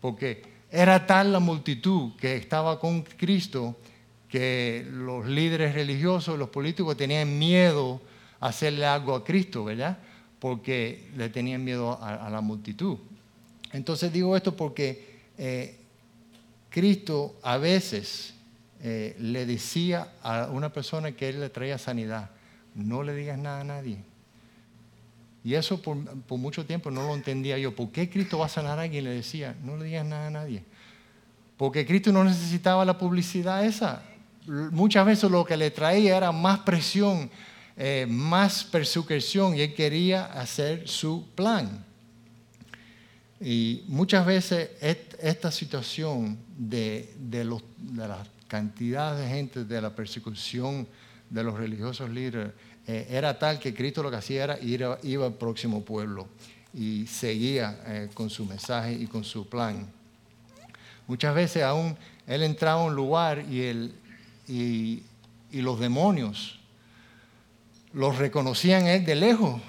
porque 0.00 0.42
era 0.70 1.06
tal 1.06 1.32
la 1.32 1.40
multitud 1.40 2.16
que 2.16 2.36
estaba 2.36 2.78
con 2.78 3.02
Cristo 3.02 3.76
que 4.28 4.86
los 4.90 5.26
líderes 5.26 5.74
religiosos, 5.74 6.38
los 6.38 6.50
políticos 6.50 6.96
tenían 6.96 7.38
miedo 7.38 8.00
a 8.40 8.48
hacerle 8.48 8.86
algo 8.86 9.14
a 9.14 9.24
Cristo, 9.24 9.64
¿verdad? 9.64 9.98
Porque 10.38 11.10
le 11.16 11.30
tenían 11.30 11.64
miedo 11.64 11.98
a, 12.00 12.28
la 12.28 12.40
multitud. 12.40 12.98
Entonces 13.72 14.12
digo 14.12 14.36
esto 14.36 14.56
porque 14.56 15.20
eh, 15.36 15.76
Cristo 16.70 17.36
a 17.42 17.56
veces 17.58 18.34
eh, 18.82 19.16
le 19.18 19.46
decía 19.46 20.12
a 20.22 20.48
una 20.50 20.72
persona 20.72 21.12
que 21.12 21.28
él 21.28 21.40
le 21.40 21.50
traía 21.50 21.78
sanidad, 21.78 22.30
no 22.74 23.02
le 23.02 23.14
digas 23.14 23.38
nada 23.38 23.60
a 23.60 23.64
nadie. 23.64 23.98
Y 25.44 25.54
eso 25.54 25.80
por, 25.80 25.96
mucho 26.38 26.66
tiempo 26.66 26.90
no 26.90 27.06
lo 27.06 27.14
entendía 27.14 27.58
yo. 27.58 27.74
¿Por 27.74 27.90
qué 27.90 28.10
Cristo 28.10 28.38
va 28.38 28.46
a 28.46 28.50
sanar 28.50 28.78
a 28.78 28.82
alguien? 28.82 29.04
Le 29.04 29.10
decía, 29.10 29.56
no 29.64 29.76
le 29.76 29.84
digas 29.84 30.04
nada 30.04 30.26
a 30.26 30.30
nadie. 30.30 30.62
Porque 31.56 31.86
Cristo 31.86 32.12
no 32.12 32.24
necesitaba 32.24 32.84
la 32.84 32.98
publicidad 32.98 33.64
esa 33.64 34.02
muchas 34.48 35.04
veces 35.04 35.30
lo 35.30 35.44
que 35.44 35.56
le 35.56 35.70
traía 35.70 36.16
era 36.16 36.32
más 36.32 36.60
presión, 36.60 37.30
eh, 37.76 38.06
más 38.08 38.64
persecución 38.64 39.56
y 39.56 39.60
él 39.60 39.74
quería 39.74 40.26
hacer 40.26 40.88
su 40.88 41.28
plan. 41.34 41.84
Y 43.40 43.84
muchas 43.86 44.26
veces 44.26 44.70
esta 44.80 45.50
situación 45.50 46.38
de, 46.56 47.14
de, 47.18 47.44
la 47.44 48.26
cantidad 48.48 49.16
de 49.16 49.28
gente, 49.28 49.64
de 49.64 49.80
la 49.80 49.94
persecución 49.94 50.88
de 51.30 51.44
los 51.44 51.56
religiosos 51.56 52.10
líderes, 52.10 52.52
eh, 52.86 53.06
era 53.10 53.38
tal 53.38 53.60
que 53.60 53.74
Cristo 53.74 54.02
lo 54.02 54.10
que 54.10 54.16
hacía 54.16 54.44
era 54.44 54.58
ir 54.60 54.84
iba 55.02 55.26
al 55.26 55.34
próximo 55.34 55.84
pueblo 55.84 56.26
y 56.74 57.06
seguía 57.06 57.80
eh, 57.86 58.08
con 58.14 58.30
su 58.30 58.44
mensaje 58.44 58.92
y 58.94 59.06
con 59.06 59.24
su 59.24 59.48
plan. 59.48 59.86
Muchas 61.06 61.34
veces 61.34 61.62
aún 61.62 61.96
él 62.26 62.42
entraba 62.42 62.82
a 62.82 62.84
un 62.84 62.94
lugar 62.94 63.44
y 63.48 63.62
el, 63.62 63.94
y, 64.48 65.02
los 65.52 65.80
demonios 65.80 66.58
los 67.92 68.18
reconocían 68.18 68.86
él 68.86 69.04
de 69.04 69.14
lejos 69.14 69.60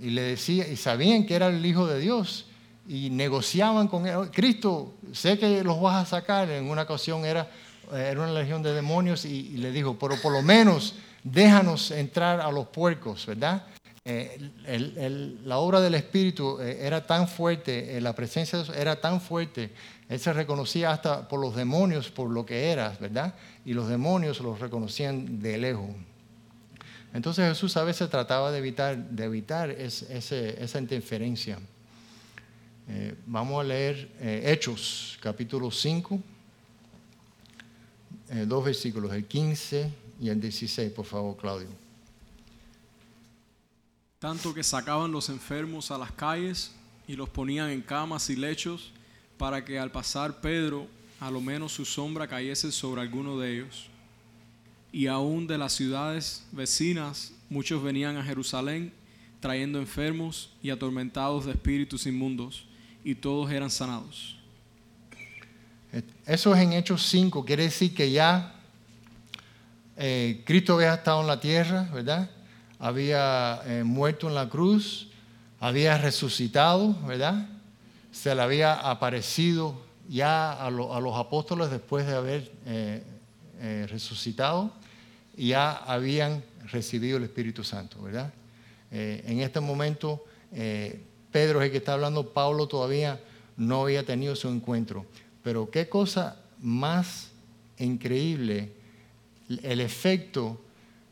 y 0.00 0.10
le 0.10 0.22
decía 0.22 0.68
y 0.68 0.76
sabían 0.76 1.24
que 1.24 1.34
era 1.34 1.48
el 1.48 1.64
hijo 1.64 1.86
de 1.86 1.98
Dios 1.98 2.46
y 2.88 3.10
negociaban 3.10 3.88
con 3.88 4.06
él. 4.06 4.30
Cristo, 4.32 4.94
sé 5.12 5.38
que 5.38 5.62
los 5.64 5.80
vas 5.80 6.02
a 6.02 6.06
sacar. 6.18 6.50
En 6.50 6.68
una 6.68 6.82
ocasión 6.82 7.24
era, 7.24 7.48
era 7.92 8.20
una 8.20 8.32
legión 8.32 8.62
de 8.62 8.72
demonios 8.72 9.24
y, 9.24 9.56
le 9.56 9.70
dijo, 9.72 9.96
pero 9.98 10.16
por 10.20 10.32
lo 10.32 10.42
menos 10.42 10.94
déjanos 11.22 11.90
entrar 11.90 12.40
a 12.40 12.50
los 12.50 12.68
puercos, 12.68 13.26
¿verdad? 13.26 13.64
Eh, 14.06 14.50
la 15.44 15.56
obra 15.56 15.80
del 15.80 15.94
Espíritu 15.94 16.60
eh, 16.60 16.78
era 16.82 17.06
tan 17.06 17.26
fuerte, 17.26 17.96
eh, 17.96 18.00
la 18.02 18.14
presencia 18.14 18.58
de 18.58 18.64
Dios 18.66 18.76
era 18.76 19.00
tan 19.00 19.18
fuerte 19.18 19.72
él 20.08 20.20
se 20.20 20.32
reconocía 20.32 20.90
hasta 20.90 21.28
por 21.28 21.40
los 21.40 21.56
demonios, 21.56 22.10
por 22.10 22.30
lo 22.30 22.44
que 22.44 22.70
eras, 22.70 23.00
¿verdad? 23.00 23.34
Y 23.64 23.72
los 23.72 23.88
demonios 23.88 24.40
los 24.40 24.60
reconocían 24.60 25.40
de 25.40 25.56
lejos. 25.58 25.90
Entonces 27.14 27.48
Jesús 27.48 27.76
a 27.76 27.84
veces 27.84 28.10
trataba 28.10 28.50
de 28.50 28.58
evitar, 28.58 28.96
de 28.96 29.24
evitar 29.24 29.70
esa 29.70 30.78
interferencia. 30.78 31.58
Eh, 32.86 33.14
vamos 33.26 33.60
a 33.60 33.64
leer 33.64 34.10
eh, 34.20 34.42
Hechos, 34.52 35.18
capítulo 35.20 35.70
5, 35.70 36.20
eh, 38.28 38.44
dos 38.46 38.64
versículos, 38.64 39.12
el 39.14 39.24
15 39.24 39.90
y 40.20 40.28
el 40.28 40.40
16, 40.40 40.92
por 40.92 41.06
favor, 41.06 41.36
Claudio. 41.36 41.68
Tanto 44.18 44.52
que 44.52 44.62
sacaban 44.62 45.12
los 45.12 45.28
enfermos 45.28 45.90
a 45.90 45.98
las 45.98 46.12
calles 46.12 46.72
y 47.08 47.16
los 47.16 47.28
ponían 47.28 47.70
en 47.70 47.80
camas 47.80 48.28
y 48.28 48.36
lechos 48.36 48.92
para 49.38 49.64
que 49.64 49.78
al 49.78 49.90
pasar 49.90 50.40
Pedro, 50.40 50.86
a 51.20 51.30
lo 51.30 51.40
menos 51.40 51.72
su 51.72 51.84
sombra 51.84 52.28
cayese 52.28 52.70
sobre 52.70 53.00
alguno 53.00 53.38
de 53.38 53.54
ellos. 53.54 53.88
y 54.92 55.08
aún 55.08 55.48
de 55.48 55.58
las 55.58 55.72
ciudades 55.72 56.44
vecinas 56.52 57.32
muchos 57.50 57.82
venían 57.82 58.16
a 58.16 58.22
Jerusalén 58.22 58.92
trayendo 59.40 59.80
enfermos 59.80 60.50
y 60.62 60.70
atormentados 60.70 61.44
de 61.44 61.50
espíritus 61.50 62.06
inmundos, 62.06 62.64
y 63.04 63.14
todos 63.14 63.52
eran 63.52 63.70
sanados. 63.70 64.36
Eso 66.26 66.54
es 66.54 66.62
en 66.62 66.72
Hechos 66.72 67.06
5, 67.06 67.44
quiere 67.44 67.64
decir 67.64 67.94
que 67.94 68.10
ya 68.10 68.54
eh, 69.96 70.42
Cristo 70.44 70.74
había 70.74 70.94
estado 70.94 71.20
en 71.20 71.28
la 71.28 71.38
tierra, 71.38 71.88
¿verdad? 71.92 72.30
Había 72.80 73.60
eh, 73.66 73.84
muerto 73.84 74.28
en 74.28 74.34
la 74.34 74.48
cruz, 74.48 75.08
había 75.60 75.96
resucitado, 75.98 76.94
¿verdad? 77.06 77.46
Se 78.10 78.34
le 78.34 78.42
había 78.42 78.74
aparecido 78.74 79.80
ya 80.08 80.52
a, 80.52 80.70
los 80.70 81.16
apóstoles 81.16 81.70
después 81.70 82.06
de 82.06 82.14
haber 82.14 82.52
eh, 82.66 83.86
resucitado 83.88 84.72
y 85.36 85.48
ya 85.48 85.72
habían 85.72 86.42
recibido 86.72 87.18
el 87.18 87.24
Espíritu 87.24 87.62
Santo, 87.64 88.02
¿verdad? 88.02 88.32
en 88.90 89.40
este 89.40 89.58
momento, 89.58 90.24
Pedro 91.34 91.60
es 91.60 91.66
el 91.66 91.72
que 91.72 91.78
está 91.78 91.94
hablando, 91.94 92.32
Pablo 92.32 92.68
todavía 92.68 93.20
no 93.56 93.82
había 93.82 94.06
tenido 94.06 94.36
su 94.36 94.48
encuentro. 94.48 95.04
Pero 95.42 95.68
qué 95.68 95.88
cosa 95.88 96.36
más 96.60 97.32
increíble 97.76 98.70
el 99.48 99.80
efecto 99.80 100.60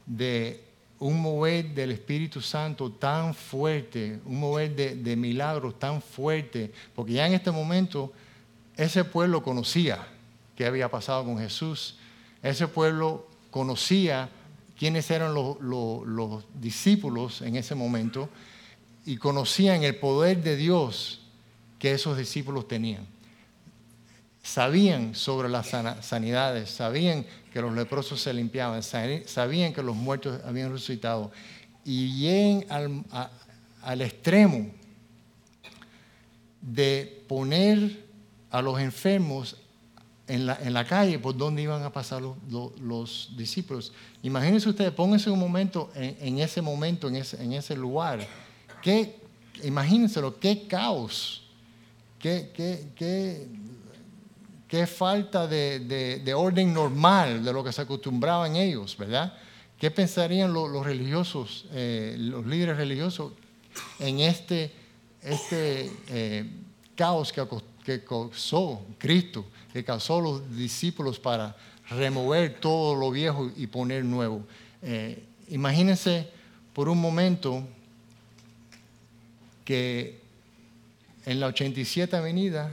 de 0.07 0.62
un 1.00 1.21
mover 1.21 1.75
del 1.75 1.91
Espíritu 1.91 2.41
Santo 2.41 2.93
tan 2.93 3.35
fuerte, 3.35 4.21
un 4.25 4.38
mover 4.38 4.76
de, 4.76 5.17
milagros 5.17 5.76
tan 5.81 6.00
fuerte, 6.00 6.73
porque 6.95 7.14
ya 7.14 7.26
en 7.26 7.35
este 7.35 7.50
momento 7.50 8.12
ese 8.76 9.02
pueblo 9.02 9.43
conocía 9.43 10.07
qué 10.55 10.67
había 10.67 10.88
pasado 10.88 11.25
con 11.25 11.37
Jesús, 11.37 11.97
ese 12.45 12.69
pueblo 12.69 13.26
conocía 13.50 14.29
quiénes 14.79 15.11
eran 15.11 15.35
los, 15.35 15.61
los 15.61 16.45
discípulos 16.61 17.43
en 17.43 17.57
ese 17.57 17.75
momento 17.75 18.29
y 19.04 19.16
conocían 19.16 19.82
el 19.82 19.97
poder 19.97 20.42
de 20.42 20.56
Dios 20.56 21.21
que 21.78 21.92
esos 21.92 22.16
discípulos 22.16 22.68
tenían 22.68 23.06
sabían 24.42 25.14
sobre 25.14 25.49
las 25.49 25.68
sanidades, 26.00 26.71
sabían 26.71 27.25
que 27.52 27.61
los 27.61 27.73
leprosos 27.73 28.21
se 28.21 28.35
limpiaban, 28.35 28.82
sabían 28.82 29.73
que 29.73 29.82
los 29.82 29.94
muertos 29.94 30.40
habían 30.44 30.73
resucitado 30.73 31.30
y 31.85 32.18
llegan 32.18 33.04
al, 33.82 34.00
extremo 34.00 34.71
de 36.61 37.25
poner 37.28 38.04
a 38.50 38.62
los 38.62 38.80
enfermos 38.80 39.56
en 40.26 40.47
la, 40.47 40.87
calle 40.87 41.18
por 41.18 41.37
donde 41.37 41.62
iban 41.62 41.82
a 41.82 41.92
pasar 41.92 42.23
los, 42.23 43.30
discípulos. 43.37 43.92
Imagínense 44.23 44.68
ustedes, 44.68 44.92
pónganse 44.92 45.30
un 45.30 45.38
momento 45.38 45.90
en, 45.94 46.38
ese 46.38 46.62
momento, 46.62 47.09
en 47.09 47.16
ese, 47.16 47.42
en 47.42 47.52
ese 47.52 47.76
lugar. 47.76 48.26
¿Qué, 48.83 49.21
imagínenselo, 49.62 50.39
qué 50.39 50.67
caos, 50.67 51.45
qué, 52.19 52.51
qué, 52.55 52.89
qué 52.97 53.49
qué 54.73 54.87
falta 54.87 55.47
de, 55.47 56.33
orden 56.35 56.73
normal 56.73 57.45
de 57.45 57.53
lo 57.53 57.62
que 57.62 57.75
se 57.75 57.83
acostumbraba 57.83 58.47
en 58.47 58.57
ellos, 58.57 58.97
¿verdad? 58.97 59.35
¿Qué 59.79 59.91
pensarían 59.91 60.51
los, 60.51 60.83
religiosos, 60.83 61.67
eh, 61.73 62.17
los 62.19 62.47
líderes 62.47 62.79
religiosos 62.79 63.33
en 63.99 64.21
este, 64.21 64.73
este 65.21 65.93
eh, 66.09 66.51
caos 66.97 67.35
que, 67.35 68.03
causó 68.03 68.81
Cristo, 68.97 69.45
que 69.75 69.85
causó 69.85 70.23
los 70.23 70.57
discípulos 70.57 71.19
para 71.19 71.55
remover 71.91 72.59
todo 72.59 72.95
lo 72.95 73.11
viejo 73.11 73.51
y 73.55 73.67
poner 73.67 74.07
nuevo? 74.07 74.43
Eh, 74.81 75.23
imagínense 75.51 76.31
por 76.73 76.89
un 76.89 76.99
momento 76.99 77.62
que 79.64 80.21
en 81.25 81.41
la 81.41 81.47
87 81.47 82.17
Avenida 82.17 82.71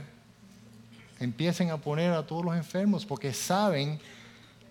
empiecen 1.19 1.69
a 1.69 1.77
poner 1.77 2.13
a 2.13 2.25
todos 2.25 2.43
los 2.43 2.55
enfermos 2.55 3.05
porque 3.05 3.33
saben 3.33 3.99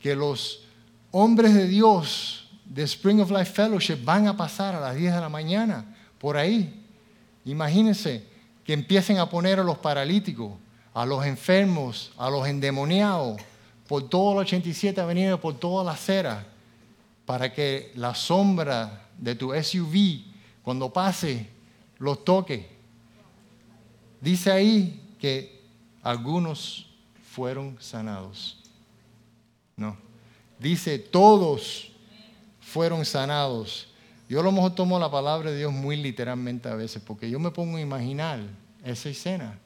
que 0.01 0.15
los 0.15 0.65
hombres 1.11 1.55
de 1.55 1.67
Dios 1.67 2.49
de 2.65 2.83
Spring 2.83 3.21
of 3.21 3.31
Life 3.31 3.53
Fellowship 3.53 3.99
van 4.05 4.27
a 4.27 4.37
pasar 4.37 4.75
a 4.75 4.81
las 4.81 4.97
10 4.97 5.15
de 5.15 5.21
la 5.21 5.29
mañana 5.29 5.85
por 6.19 6.37
ahí. 6.37 6.85
Imagínense 7.45 8.25
que 8.65 8.73
empiecen 8.73 9.19
a 9.19 9.31
poner 9.31 9.59
a 9.61 9.65
los 9.65 9.79
paralíticos, 9.79 10.53
a 10.93 11.07
los 11.07 11.25
enfermos, 11.25 12.13
a 12.19 12.29
los 12.29 12.47
endemoniados, 12.47 13.41
por 13.87 14.09
toda 14.09 14.35
la 14.35 14.41
87 14.43 15.01
avenida, 15.01 15.41
por 15.41 15.59
toda 15.59 15.83
la 15.83 15.93
acera, 15.93 16.47
para 17.25 17.53
que 17.53 17.93
la 17.95 18.15
sombra 18.15 19.07
de 19.17 19.35
tu 19.35 19.55
SUV, 19.55 20.23
cuando 20.63 20.93
pase, 20.93 21.49
los 21.99 22.25
toque. 22.25 22.69
Dice 24.21 24.51
ahí 24.51 25.01
que 25.19 25.61
algunos 26.03 26.89
fueron 27.23 27.77
sanados. 27.81 28.59
No. 29.77 29.97
Dice, 30.59 30.99
todos 30.99 31.93
fueron 32.61 33.05
sanados. 33.05 33.89
Yo 34.29 34.41
a 34.41 34.43
lo 34.43 34.53
mejor 34.53 34.75
tomo 34.75 34.99
la 34.99 35.11
palabra 35.11 35.51
de 35.51 35.59
Dios 35.59 35.73
muy 35.73 35.97
literalmente 35.97 36.69
a 36.69 36.75
veces, 36.75 37.03
porque 37.05 37.31
yo 37.31 37.39
me 37.39 37.51
pongo 37.51 37.77
a 37.77 37.81
imaginar 37.81 38.41
esa 38.85 39.09
escena. 39.09 39.59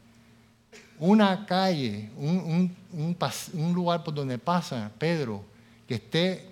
Una 0.99 1.47
calle, 1.47 2.11
un, 2.17 2.77
un 2.93 3.73
lugar 3.73 4.05
por 4.05 4.15
donde 4.15 4.39
pasa 4.39 4.93
Pedro, 4.99 5.43
que 5.89 5.95
esté 5.95 6.47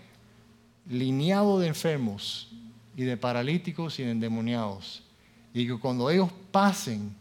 lineado 0.88 1.60
de 1.60 1.68
enfermos 1.68 2.48
y 2.96 3.04
de 3.04 3.16
paralíticos 3.16 3.98
y 4.00 4.02
de 4.02 4.10
endemoniados. 4.10 5.04
Y 5.52 5.66
que 5.66 5.78
cuando 5.78 6.10
ellos 6.10 6.30
pasen, 6.50 7.14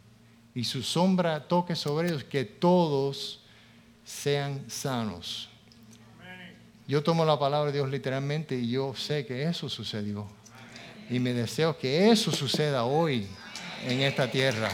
y 0.54 0.64
su 0.64 0.84
sombra 0.84 1.48
toque 1.48 1.76
sobre 1.76 2.10
ellos, 2.10 2.24
que 2.24 2.44
todos 2.44 3.40
sean 4.04 4.70
sanos. 4.70 5.50
Yo 6.88 7.04
tomo 7.04 7.24
la 7.24 7.38
palabra 7.38 7.72
de 7.72 7.78
Dios 7.78 7.90
literalmente 7.90 8.56
y 8.56 8.72
yo 8.72 8.96
sé 8.96 9.26
que 9.26 9.44
eso 9.44 9.70
sucedió. 9.70 10.28
Y 11.10 11.20
me 11.20 11.34
deseo 11.34 11.78
que 11.78 12.10
eso 12.10 12.32
suceda 12.32 12.84
hoy 12.84 13.28
en 13.86 14.02
esta 14.02 14.30
tierra. 14.30 14.70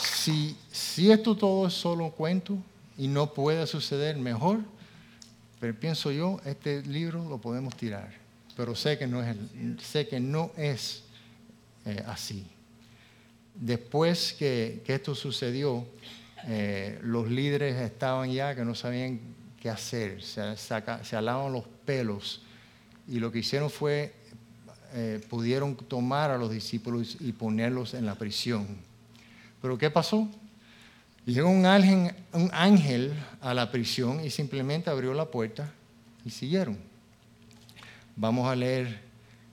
Si, 0.00 0.56
si 0.72 1.10
esto 1.10 1.36
todo 1.36 1.68
es 1.68 1.74
solo 1.74 2.04
un 2.04 2.10
cuento 2.10 2.58
y 2.96 3.06
no 3.06 3.32
puede 3.32 3.66
suceder 3.68 4.16
mejor, 4.16 4.58
pero 5.60 5.74
pienso 5.74 6.10
yo, 6.10 6.40
este 6.44 6.82
libro 6.82 7.28
lo 7.28 7.38
podemos 7.38 7.76
tirar 7.76 8.28
pero 8.58 8.74
sé 8.74 8.98
que 8.98 9.06
no 9.06 10.50
es, 10.56 11.04
eh, 11.86 12.04
así. 12.08 12.44
Después 13.54 14.34
que, 14.36 14.82
esto 14.84 15.14
sucedió, 15.14 15.86
eh, 16.44 16.98
los 17.04 17.30
líderes 17.30 17.76
estaban 17.76 18.32
ya 18.32 18.56
que 18.56 18.64
no 18.64 18.74
sabían 18.74 19.20
qué 19.60 19.70
hacer, 19.70 20.24
se, 20.24 20.56
se 20.56 21.16
alaban 21.16 21.52
los 21.52 21.66
pelos 21.84 22.42
y 23.06 23.20
lo 23.20 23.30
que 23.30 23.38
hicieron 23.38 23.70
fue, 23.70 24.12
eh, 24.94 25.24
pudieron 25.30 25.76
tomar 25.76 26.32
a 26.32 26.36
los 26.36 26.50
discípulos 26.50 27.16
y 27.20 27.30
ponerlos 27.30 27.94
en 27.94 28.06
la 28.06 28.16
prisión. 28.16 28.66
Pero 29.62 29.78
¿qué 29.78 29.88
pasó? 29.88 30.28
Llegó 31.28 31.50
un 31.50 31.66
ángel, 31.66 33.12
a 33.42 33.52
la 33.52 33.70
prisión 33.70 34.24
y 34.24 34.30
simplemente 34.30 34.88
abrió 34.88 35.12
la 35.12 35.26
puerta 35.26 35.70
y 36.24 36.30
siguieron. 36.30 36.78
Vamos 38.16 38.48
a 38.48 38.56
leer 38.56 38.98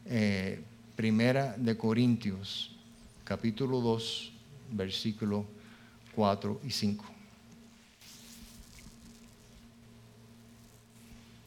eh, 0.06 0.62
Primera 0.96 1.54
de 1.58 1.78
Corintios, 1.78 2.74
capítulo 3.26 3.82
2, 3.82 4.32
versículo 4.72 5.46
4 6.16 6.62
y 6.64 6.70
5. 6.72 7.06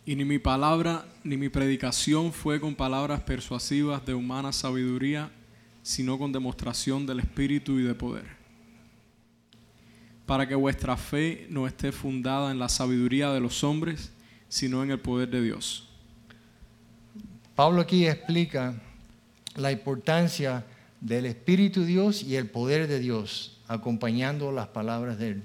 Y 0.05 0.15
ni 0.15 0.27
mi 0.27 0.39
palabra 0.39 1.07
ni 1.25 1.39
mi 1.39 1.49
predicación 1.49 2.35
fue 2.35 2.61
con 2.61 2.75
palabras 2.75 3.23
persuasivas 3.23 4.05
de 4.05 4.13
humana 4.13 4.53
sabiduría, 4.53 5.31
sino 5.83 6.19
con 6.19 6.33
demostración 6.33 7.07
del 7.07 7.21
Espíritu 7.21 7.79
y 7.79 7.85
de 7.85 7.95
poder. 7.95 8.38
Para 10.29 10.47
que 10.47 10.55
vuestra 10.55 10.99
fe 10.99 11.47
no 11.49 11.67
esté 11.67 11.91
fundada 11.91 12.51
en 12.51 12.59
la 12.59 12.69
sabiduría 12.69 13.33
de 13.33 13.41
los 13.41 13.65
hombres, 13.65 14.13
sino 14.51 14.83
en 14.83 14.91
el 14.91 15.01
poder 15.01 15.31
de 15.31 15.41
Dios. 15.41 15.89
Pablo 17.55 17.81
aquí 17.81 18.07
explica 18.07 18.75
la 19.57 19.73
importancia 19.73 20.67
del 21.01 21.25
Espíritu 21.25 21.81
de 21.81 21.87
Dios 21.87 22.23
y 22.23 22.37
el 22.37 22.47
poder 22.47 22.89
de 22.89 22.99
Dios 22.99 23.57
acompañando 23.69 24.53
las 24.53 24.67
palabras 24.69 25.19
de 25.19 25.29
Él. 25.29 25.43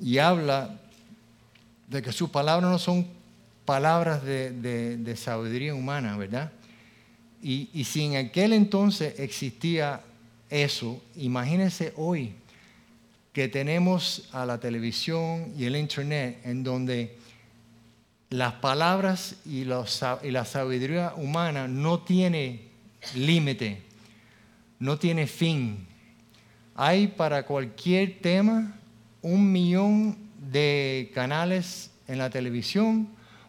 Y 0.00 0.18
habla 0.18 0.80
de 1.86 2.02
que 2.02 2.10
sus 2.10 2.28
palabras 2.28 2.68
no 2.68 2.80
son 2.80 3.06
palabras 3.64 4.24
de, 4.24 5.14
sabiduría 5.16 5.76
humana, 5.76 6.16
¿verdad? 6.16 6.50
Y, 7.40 7.70
y, 7.72 7.84
si 7.84 8.02
en 8.02 8.16
aquel 8.16 8.52
entonces 8.52 9.14
existía 9.20 10.00
eso, 10.50 11.00
imagínense 11.14 11.92
hoy 11.96 12.34
que 13.32 13.48
tenemos 13.48 14.28
a 14.32 14.44
la 14.44 14.60
televisión 14.60 15.52
y 15.56 15.64
el 15.64 15.76
internet 15.76 16.40
en 16.44 16.62
donde 16.62 17.16
las 18.28 18.54
palabras 18.54 19.36
y, 19.46 19.64
la 19.64 20.44
sabiduría 20.44 21.14
humana 21.16 21.66
no 21.66 22.00
tiene 22.00 22.68
límite, 23.14 23.82
no 24.78 24.98
tiene 24.98 25.26
fin. 25.26 25.86
Hay 26.74 27.08
para 27.08 27.44
cualquier 27.44 28.18
tema 28.20 28.74
un 29.22 29.50
millón 29.50 30.16
de 30.50 31.10
canales 31.14 31.90
en 32.08 32.18
la 32.18 32.28
televisión 32.28 33.08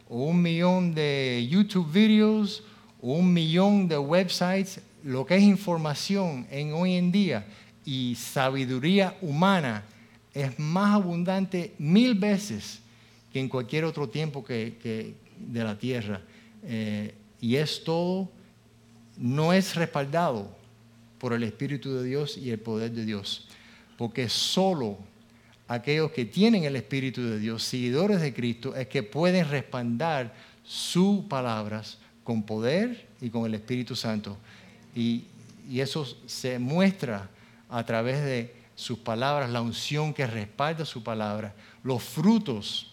o 0.09 0.25
un 0.25 0.41
millón 0.41 0.93
de 0.93 1.45
YouTube 1.49 1.91
videos 1.91 2.63
o 3.01 3.13
un 3.13 3.33
millón 3.33 3.87
de 3.89 3.97
websites, 3.97 4.81
lo 5.03 5.25
que 5.25 5.35
es 5.35 5.43
información 5.43 6.47
en 6.51 6.73
hoy 6.73 6.93
en 6.93 7.11
día 7.11 7.45
y 7.85 8.15
sabiduría 8.15 9.17
humana 9.21 9.83
es 10.33 10.57
más 10.59 10.95
abundante 10.95 11.73
mil 11.77 12.15
veces 12.15 12.79
que 13.31 13.39
en 13.39 13.49
cualquier 13.49 13.85
otro 13.85 14.09
tiempo 14.09 14.43
que, 14.43 15.15
de 15.37 15.63
la 15.63 15.77
tierra. 15.77 16.21
Eh, 16.63 17.13
y 17.41 17.55
es 17.55 17.83
todo, 17.83 18.29
no 19.17 19.53
es 19.53 19.75
respaldado 19.75 20.55
por 21.19 21.33
el 21.33 21.43
Espíritu 21.43 21.93
de 21.93 22.03
Dios 22.03 22.37
y 22.37 22.51
el 22.51 22.59
poder 22.59 22.91
de 22.91 23.05
Dios, 23.05 23.47
porque 23.97 24.29
solo 24.29 24.97
aquellos 25.67 26.11
que 26.11 26.25
tienen 26.25 26.63
el 26.63 26.75
Espíritu 26.75 27.21
de 27.21 27.39
Dios, 27.39 27.63
seguidores 27.63 28.21
de 28.21 28.33
Cristo, 28.33 28.75
es 28.75 28.87
que 28.87 29.03
pueden 29.03 29.49
respaldar 29.49 30.33
sus 30.63 31.25
palabras 31.25 31.97
con 32.23 32.43
poder 32.43 33.07
y 33.21 33.29
con 33.29 33.45
el 33.45 33.55
Espíritu 33.55 33.95
Santo. 33.95 34.37
Y, 34.95 35.25
y 35.69 35.79
eso 35.79 36.05
se 36.25 36.59
muestra 36.59 37.29
a 37.73 37.83
través 37.83 38.23
de 38.23 38.53
sus 38.75 38.99
palabras, 38.99 39.49
la 39.49 39.61
unción 39.61 40.13
que 40.13 40.27
respalda 40.27 40.85
su 40.85 41.01
palabra, 41.01 41.55
los 41.83 42.03
frutos 42.03 42.91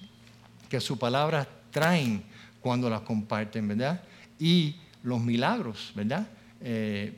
que 0.70 0.80
sus 0.80 0.96
palabras 0.96 1.46
traen 1.70 2.22
cuando 2.62 2.88
las 2.88 3.02
comparten, 3.02 3.68
¿verdad? 3.68 4.02
Y 4.38 4.76
los 5.02 5.20
milagros, 5.20 5.92
¿verdad? 5.94 6.26
Eh, 6.62 7.12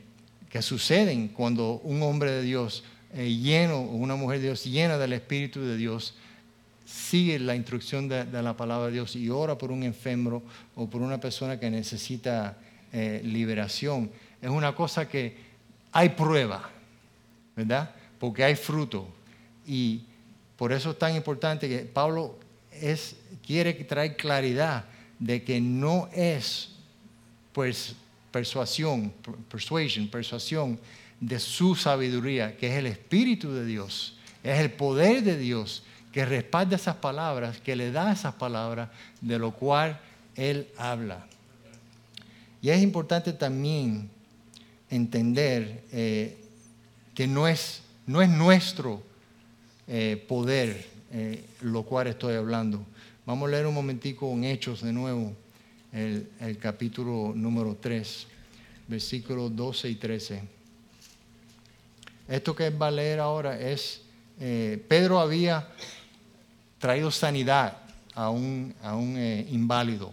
que 0.49 0.61
suceden 0.61 1.29
cuando 1.29 1.79
un 1.85 2.03
hombre 2.03 2.31
de 2.31 2.41
Dios 2.41 2.83
eh, 3.13 3.33
lleno 3.33 3.77
o 3.77 3.95
una 3.95 4.17
mujer 4.17 4.39
de 4.39 4.47
Dios 4.47 4.65
llena 4.65 4.97
del 4.97 5.13
Espíritu 5.13 5.61
de 5.61 5.77
Dios 5.77 6.15
sigue 6.85 7.39
la 7.39 7.55
instrucción 7.55 8.09
de, 8.09 8.25
la 8.25 8.57
palabra 8.57 8.87
de 8.87 8.93
Dios 8.93 9.15
y 9.15 9.29
ora 9.29 9.57
por 9.57 9.71
un 9.71 9.83
enfermo 9.83 10.43
o 10.75 10.89
por 10.89 11.01
una 11.01 11.17
persona 11.17 11.57
que 11.57 11.69
necesita 11.69 12.57
eh, 12.91 13.21
liberación. 13.23 14.11
Es 14.41 14.49
una 14.49 14.75
cosa 14.75 15.07
que 15.07 15.37
hay 15.93 16.09
prueba, 16.09 16.72
¿verdad? 17.55 17.93
Porque 18.19 18.43
hay 18.43 18.55
fruto. 18.55 19.07
Y 19.65 20.01
por 20.57 20.71
eso 20.71 20.91
es 20.91 20.99
tan 20.99 21.15
importante 21.15 21.67
que 21.67 21.79
Pablo 21.79 22.37
es, 22.71 23.15
quiere 23.45 23.73
traer 23.73 24.15
claridad 24.15 24.85
de 25.19 25.43
que 25.43 25.61
no 25.61 26.09
es 26.13 26.69
pues, 27.51 27.95
persuasión, 28.31 29.13
persuasion, 29.49 30.07
persuasión 30.07 30.79
de 31.19 31.39
su 31.39 31.75
sabiduría, 31.75 32.57
que 32.57 32.67
es 32.67 32.73
el 32.73 32.87
Espíritu 32.87 33.53
de 33.53 33.65
Dios, 33.65 34.17
es 34.43 34.59
el 34.59 34.71
poder 34.71 35.23
de 35.23 35.37
Dios 35.37 35.83
que 36.11 36.25
respalda 36.25 36.75
esas 36.75 36.97
palabras, 36.97 37.59
que 37.59 37.75
le 37.75 37.91
da 37.91 38.11
esas 38.11 38.35
palabras, 38.35 38.89
de 39.21 39.39
lo 39.39 39.51
cual 39.51 39.99
Él 40.35 40.67
habla. 40.77 41.25
Y 42.61 42.69
es 42.69 42.81
importante 42.81 43.33
también 43.33 44.09
entender 44.89 45.83
eh, 45.91 46.37
que 47.13 47.27
no 47.27 47.47
es, 47.47 47.81
no 48.07 48.21
es 48.21 48.29
nuestro 48.29 49.01
eh, 49.87 50.23
poder 50.27 50.87
eh, 51.11 51.45
lo 51.61 51.83
cual 51.83 52.07
estoy 52.07 52.35
hablando. 52.35 52.83
Vamos 53.25 53.47
a 53.47 53.51
leer 53.51 53.67
un 53.67 53.73
momentico 53.73 54.31
en 54.31 54.45
Hechos 54.45 54.81
de 54.81 54.91
nuevo, 54.91 55.33
el, 55.91 56.27
el 56.39 56.57
capítulo 56.57 57.33
número 57.35 57.77
3, 57.79 58.27
versículos 58.87 59.55
12 59.55 59.89
y 59.89 59.95
13. 59.95 60.41
Esto 62.27 62.55
que 62.55 62.69
va 62.71 62.87
a 62.87 62.91
leer 62.91 63.19
ahora 63.19 63.59
es, 63.59 64.01
Pedro 64.39 65.19
había 65.19 65.69
traído 66.79 67.11
sanidad 67.11 67.77
a 68.15 68.29
un, 68.29 68.73
a 68.81 68.95
un 68.95 69.17
inválido. 69.51 70.11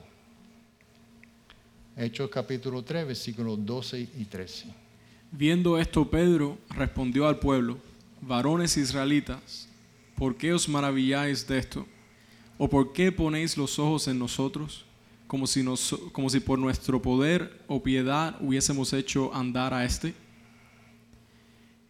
Hechos 1.96 2.30
capítulo 2.30 2.82
3, 2.82 3.06
versículos 3.06 3.64
12 3.64 4.00
y 4.00 4.24
13. 4.26 4.89
Viendo 5.32 5.78
esto, 5.78 6.10
Pedro 6.10 6.58
respondió 6.70 7.28
al 7.28 7.38
pueblo, 7.38 7.78
varones 8.20 8.76
israelitas, 8.76 9.68
¿por 10.16 10.36
qué 10.36 10.52
os 10.52 10.68
maravilláis 10.68 11.46
de 11.46 11.56
esto? 11.56 11.86
¿O 12.58 12.68
por 12.68 12.92
qué 12.92 13.12
ponéis 13.12 13.56
los 13.56 13.78
ojos 13.78 14.08
en 14.08 14.18
nosotros, 14.18 14.84
como 15.28 15.46
si, 15.46 15.64
como 16.10 16.28
si 16.28 16.40
por 16.40 16.58
nuestro 16.58 17.00
poder 17.00 17.62
o 17.68 17.80
piedad 17.80 18.36
hubiésemos 18.40 18.92
hecho 18.92 19.32
andar 19.32 19.72
a 19.72 19.84
este? 19.84 20.14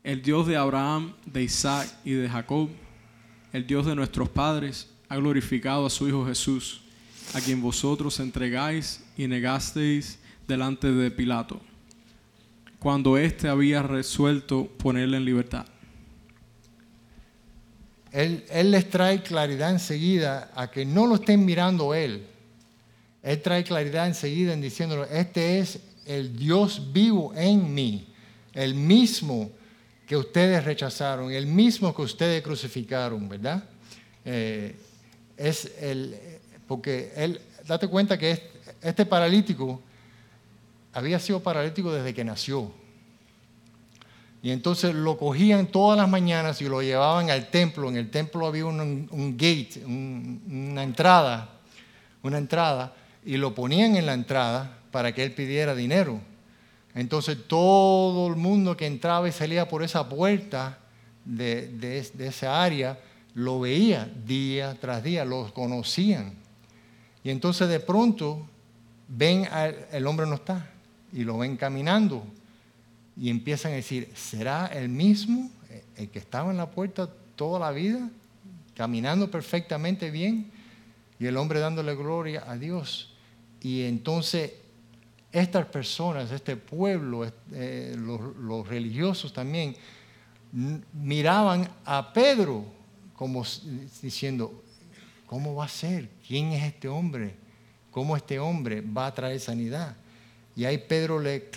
El 0.05 0.21
Dios 0.21 0.47
de 0.47 0.59
Abraham, 0.59 1.15
de 1.25 1.43
Isaac 1.43 1.89
y 2.05 2.13
de 2.13 2.29
Jacob, 2.29 2.69
el 3.55 3.67
Dios 3.67 3.87
de 3.87 3.97
nuestros 3.97 4.29
padres, 4.29 4.91
ha 5.09 5.17
glorificado 5.17 5.87
a 5.87 5.91
su 5.91 6.07
Hijo 6.07 6.27
Jesús, 6.27 6.83
a 7.33 7.41
quien 7.41 7.63
vosotros 7.63 8.21
entregáis 8.21 9.03
y 9.17 9.27
negasteis 9.27 10.19
delante 10.47 10.93
de 10.93 11.11
Pilato 11.11 11.70
cuando 12.81 13.19
éste 13.19 13.49
había 13.49 13.83
resuelto 13.83 14.67
ponerle 14.67 15.19
en 15.19 15.25
libertad. 15.27 15.67
Él, 18.11 18.45
les 18.51 18.91
trae 18.91 19.23
claridad 19.23 19.71
enseguida 19.71 20.51
a 20.55 20.71
que 20.71 20.85
no 20.85 21.07
lo 21.07 21.17
estén 21.17 21.45
mirando 21.45 21.95
él. 21.95 22.27
Él 23.23 23.43
trae 23.43 23.63
claridad 23.63 24.07
enseguida 24.09 24.55
en 24.55 24.63
diciéndolo, 24.63 25.05
este 25.05 25.61
es 25.61 25.79
el 26.07 26.37
Dios 26.37 26.93
vivo 26.93 27.33
en 27.37 27.73
mí, 27.73 28.09
el 28.55 28.75
mismo 28.75 29.51
que 30.07 30.17
ustedes 30.17 30.65
rechazaron, 30.65 31.31
el 31.31 31.47
mismo 31.47 31.95
que 31.95 32.03
ustedes 32.03 32.43
crucificaron, 32.43 33.29
¿verdad? 33.29 33.63
Eh, 34.25 34.75
es 35.37 35.71
el, 35.81 36.17
porque 36.67 37.13
él, 37.15 37.41
date 37.69 37.87
cuenta 37.87 38.19
que 38.19 38.43
este 38.83 39.05
paralítico 39.05 39.83
había 40.93 41.19
sido 41.19 41.41
paralítico 41.41 41.93
desde 41.93 42.15
que 42.15 42.25
nació. 42.25 42.73
Y 44.43 44.51
entonces 44.51 44.95
lo 44.95 45.19
cogían 45.19 45.67
todas 45.67 45.99
las 45.99 46.09
mañanas 46.09 46.63
y 46.63 46.69
lo 46.69 46.81
llevaban 46.81 47.31
al 47.31 47.51
templo. 47.51 47.89
En 47.89 47.97
el 47.97 48.11
templo 48.11 48.47
había 48.47 48.65
un, 48.65 49.37
gate, 49.37 49.83
una 49.85 50.83
entrada, 50.83 51.51
una 52.23 52.39
entrada, 52.39 52.95
y 53.25 53.37
lo 53.37 53.55
ponían 53.55 53.97
en 53.97 54.07
la 54.07 54.15
entrada 54.15 54.79
para 54.91 55.13
que 55.13 55.23
él 55.23 55.33
pidiera 55.33 55.75
dinero. 55.75 56.21
Entonces 56.95 57.37
todo 57.47 58.29
el 58.29 58.37
mundo 58.37 58.77
que 58.77 58.87
entraba 58.87 59.29
y 59.29 59.33
salía 59.33 59.69
por 59.69 59.83
esa 59.83 60.09
puerta 60.09 60.79
de, 61.25 61.69
de 61.69 62.27
esa 62.27 62.63
área 62.63 62.99
lo 63.35 63.61
veía 63.61 64.11
día 64.27 64.77
tras 64.81 65.05
día, 65.05 65.25
lo 65.25 65.53
conocían. 65.53 66.35
Y 67.23 67.31
entonces 67.31 67.69
de 67.69 67.79
pronto 67.79 68.49
ven, 69.07 69.47
el 69.93 70.07
hombre 70.07 70.27
no 70.27 70.37
está 70.37 70.67
y 71.13 71.25
lo 71.25 71.39
ven 71.39 71.57
caminando 71.57 72.25
y 73.17 73.29
empiezan 73.29 73.73
a 73.73 73.77
decir, 73.77 74.11
¿será 74.15 74.67
el 74.67 74.89
mismo, 74.89 75.51
el 75.97 76.09
que 76.09 76.19
estaba 76.19 76.51
en 76.51 76.57
la 76.57 76.71
puerta 76.71 77.09
toda 77.37 77.61
la 77.61 77.71
vida, 77.71 78.09
caminando 78.75 79.31
perfectamente 79.31 80.11
bien? 80.11 80.51
Y 81.19 81.27
el 81.27 81.37
hombre 81.37 81.61
dándole 81.61 81.95
gloria 81.95 82.45
a 82.47 82.57
Dios. 82.57 83.13
Y 83.61 83.83
entonces 83.83 84.53
estas 85.33 85.67
personas, 85.67 86.31
este 86.31 86.57
pueblo, 86.57 87.31
eh, 87.53 87.95
los, 87.97 88.67
religiosos 88.67 89.33
también, 89.33 89.77
miraban 90.93 91.69
a 91.85 92.13
Pedro 92.13 92.65
como 93.15 93.45
diciendo, 94.03 94.65
¿cómo 95.27 95.55
va 95.55 95.67
a 95.67 95.69
ser? 95.69 96.09
¿Quién 96.27 96.53
es 96.53 96.65
este 96.65 96.89
hombre? 96.89 97.35
¿Cómo 97.91 98.17
este 98.17 98.39
hombre 98.39 98.81
va 98.81 99.07
a 99.07 99.15
traer 99.15 99.39
sanidad? 99.39 99.95
Y 100.61 100.67
ahí 100.67 100.77
Pedro 100.77 101.19
le, 101.19 101.49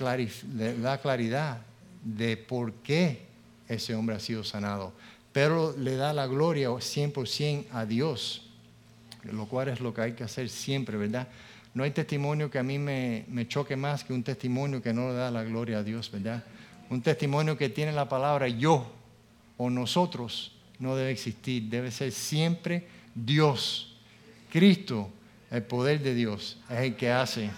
da 0.81 0.97
claridad 0.97 1.59
de 2.05 2.37
por 2.37 2.71
qué 2.75 3.23
ese 3.67 3.95
hombre 3.95 4.15
ha 4.15 4.19
sido 4.21 4.45
sanado. 4.45 4.93
Pedro 5.33 5.75
le 5.77 5.97
da 5.97 6.13
la 6.13 6.25
gloria 6.25 6.69
100% 6.69 7.65
a 7.73 7.85
Dios, 7.85 8.43
lo 9.23 9.45
cual 9.47 9.67
es 9.67 9.81
lo 9.81 9.93
que 9.93 9.99
hay 9.99 10.13
que 10.13 10.23
hacer 10.23 10.47
siempre, 10.47 10.95
¿verdad? 10.95 11.27
No 11.73 11.83
hay 11.83 11.91
testimonio 11.91 12.49
que 12.49 12.59
a 12.59 12.63
mí 12.63 12.79
me, 12.79 13.25
me 13.27 13.45
choque 13.45 13.75
más 13.75 14.05
que 14.05 14.13
un 14.13 14.23
testimonio 14.23 14.81
que 14.81 14.93
no 14.93 15.09
le 15.09 15.15
da 15.15 15.29
la 15.31 15.43
gloria 15.43 15.79
a 15.79 15.83
Dios, 15.83 16.09
¿verdad? 16.09 16.41
Un 16.89 17.01
testimonio 17.01 17.57
que 17.57 17.67
tiene 17.67 17.91
la 17.91 18.07
palabra 18.07 18.47
yo 18.47 18.89
o 19.57 19.69
nosotros 19.69 20.53
no 20.79 20.95
debe 20.95 21.11
existir, 21.11 21.63
debe 21.63 21.91
ser 21.91 22.13
siempre 22.13 22.87
Dios, 23.13 23.97
Cristo, 24.49 25.09
el 25.51 25.63
poder 25.63 25.99
de 26.01 26.15
Dios, 26.15 26.57
es 26.69 26.79
el 26.79 26.95
que 26.95 27.11
hace 27.11 27.49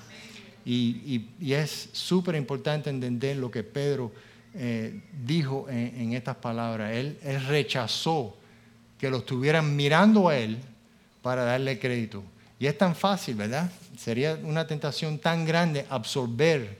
y, 0.65 1.54
es 1.54 1.89
súper 1.93 2.36
importante 2.36 2.89
entender 2.89 3.38
lo 3.38 3.51
que 3.51 3.63
Pedro 3.63 4.12
eh, 4.56 4.99
dijo 5.23 5.67
en, 5.69 6.13
estas 6.13 6.38
palabras. 6.38 6.91
Él, 6.93 7.17
rechazó 7.47 8.36
que 8.97 9.10
lo 9.10 9.17
estuvieran 9.17 9.75
mirando 9.75 10.30
a 10.30 10.38
él 10.38 10.58
para 11.21 11.43
darle 11.43 11.78
crédito. 11.78 12.23
Y 12.58 12.65
es 12.65 12.78
tan 12.78 12.95
fácil, 12.95 13.36
¿verdad? 13.36 13.69
Sería 13.97 14.39
una 14.43 14.65
tentación 14.65 15.19
tan 15.19 15.45
grande 15.45 15.86
absorber 15.89 16.80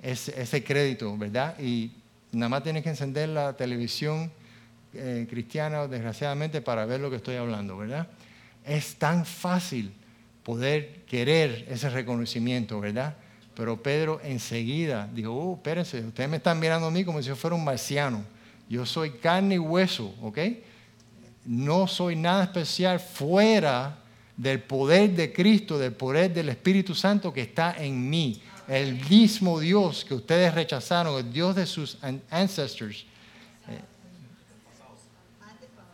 ese, 0.00 0.62
crédito, 0.62 1.16
¿verdad? 1.16 1.58
Y 1.58 1.90
nada 2.30 2.50
más 2.50 2.62
tienes 2.62 2.84
que 2.84 2.90
encender 2.90 3.30
la 3.30 3.54
televisión 3.54 4.30
eh, 4.92 5.26
cristiana, 5.28 5.88
desgraciadamente, 5.88 6.60
para 6.60 6.84
ver 6.84 7.00
lo 7.00 7.10
que 7.10 7.16
estoy 7.16 7.36
hablando, 7.36 7.76
¿verdad? 7.76 8.06
Es 8.64 8.94
tan 8.94 9.26
fácil 9.26 9.92
poder 10.44 11.04
querer 11.06 11.64
ese 11.68 11.88
reconocimiento, 11.88 12.78
¿verdad? 12.78 13.16
Pero 13.54 13.80
Pedro 13.80 14.20
enseguida 14.24 15.08
dijo, 15.12 15.32
oh, 15.32 15.54
espérense, 15.54 16.00
ustedes 16.00 16.28
me 16.28 16.38
están 16.38 16.58
mirando 16.58 16.88
a 16.88 16.90
mí 16.90 17.04
como 17.04 17.22
si 17.22 17.28
yo 17.28 17.36
fuera 17.36 17.54
un 17.54 17.64
marciano. 17.64 18.24
Yo 18.68 18.84
soy 18.84 19.10
carne 19.10 19.56
y 19.56 19.58
hueso, 19.58 20.14
¿ok? 20.22 20.38
No 21.44 21.86
soy 21.86 22.16
nada 22.16 22.44
especial 22.44 22.98
fuera 22.98 23.98
del 24.36 24.60
poder 24.60 25.10
de 25.10 25.32
Cristo, 25.32 25.78
del 25.78 25.92
poder 25.92 26.32
del 26.32 26.48
Espíritu 26.48 26.94
Santo 26.94 27.32
que 27.32 27.42
está 27.42 27.76
en 27.78 28.08
mí. 28.08 28.40
El 28.66 28.94
mismo 29.08 29.60
Dios 29.60 30.04
que 30.04 30.14
ustedes 30.14 30.52
rechazaron, 30.54 31.18
el 31.18 31.32
Dios 31.32 31.54
de 31.54 31.66
sus 31.66 31.98
ancestors, 32.30 33.04
eh, 33.68 33.80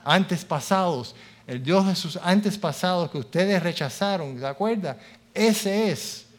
antes 0.05 0.45
pasados, 0.45 1.15
el 1.47 1.63
Dios 1.63 1.87
de 1.87 1.97
sus 1.97 2.17
antes 2.17 2.57
pasados 2.57 3.11
que 3.11 3.19
ustedes 3.19 3.63
rechazaron, 3.63 4.39
¿de 4.39 4.47
acuerdo? 4.47 4.95
Ese 5.35 5.91
es 5.91 6.30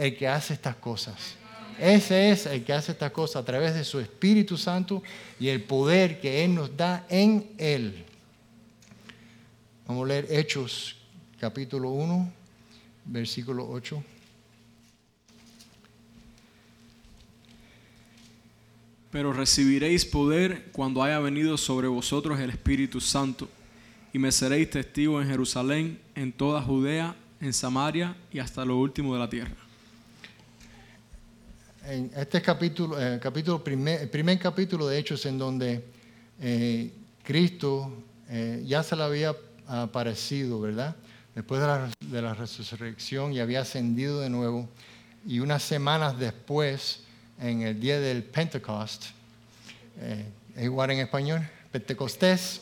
el 0.00 0.16
que 0.16 0.26
hace 0.26 0.54
estas 0.54 0.76
cosas. 0.76 1.36
Ese 1.78 2.30
es 2.30 2.46
el 2.46 2.64
que 2.64 2.72
hace 2.72 2.92
estas 2.92 3.12
cosas 3.12 3.42
a 3.42 3.44
través 3.44 3.74
de 3.74 3.84
su 3.84 4.00
Espíritu 4.00 4.56
Santo 4.56 5.02
y 5.38 5.48
el 5.48 5.62
poder 5.62 6.20
que 6.20 6.42
Él 6.42 6.54
nos 6.54 6.74
da 6.74 7.04
en 7.10 7.50
Él. 7.58 8.06
Vamos 9.86 10.06
a 10.06 10.08
leer 10.08 10.26
Hechos 10.30 10.96
capítulo 11.38 11.90
1, 11.90 12.32
versículo 13.04 13.68
8. 13.68 14.02
Pero 19.10 19.34
recibiréis 19.34 20.06
poder 20.06 20.70
cuando 20.72 21.02
haya 21.02 21.18
venido 21.18 21.58
sobre 21.58 21.88
vosotros 21.88 22.40
el 22.40 22.48
Espíritu 22.48 23.02
Santo, 23.02 23.50
y 24.14 24.18
me 24.18 24.32
seréis 24.32 24.70
testigo 24.70 25.20
en 25.20 25.28
Jerusalén, 25.28 26.00
en 26.14 26.32
toda 26.32 26.62
Judea, 26.62 27.14
en 27.40 27.52
Samaria 27.52 28.16
y 28.32 28.38
hasta 28.38 28.64
lo 28.64 28.78
último 28.78 29.12
de 29.12 29.20
la 29.20 29.28
tierra. 29.28 29.69
En 31.86 32.10
este 32.14 32.42
capítulo, 32.42 32.96
capítulo 33.22 33.64
primer, 33.64 34.10
primer 34.10 34.38
capítulo 34.38 34.86
de 34.86 34.98
Hechos 34.98 35.24
en 35.24 35.38
donde 35.38 35.82
eh, 36.38 36.92
Cristo 37.22 37.90
eh, 38.28 38.62
ya 38.66 38.82
se 38.82 38.94
le 38.96 39.02
había 39.02 39.34
aparecido, 39.66 40.60
¿verdad? 40.60 40.94
Después 41.34 41.62
de 42.00 42.20
la, 42.20 42.34
resurrección 42.34 43.32
y 43.32 43.40
había 43.40 43.62
ascendido 43.62 44.20
de 44.20 44.28
nuevo, 44.28 44.68
y 45.26 45.40
unas 45.40 45.62
semanas 45.62 46.18
después, 46.18 47.00
en 47.40 47.62
el 47.62 47.80
día 47.80 47.98
del 47.98 48.24
Pentecost, 48.24 49.06
eh, 50.00 50.26
es 50.56 50.64
igual 50.64 50.90
en 50.90 50.98
español, 50.98 51.48
Pentecostés, 51.72 52.60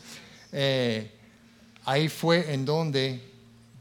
ahí 1.85 2.09
fue 2.09 2.55
en 2.55 2.65
donde 2.65 3.21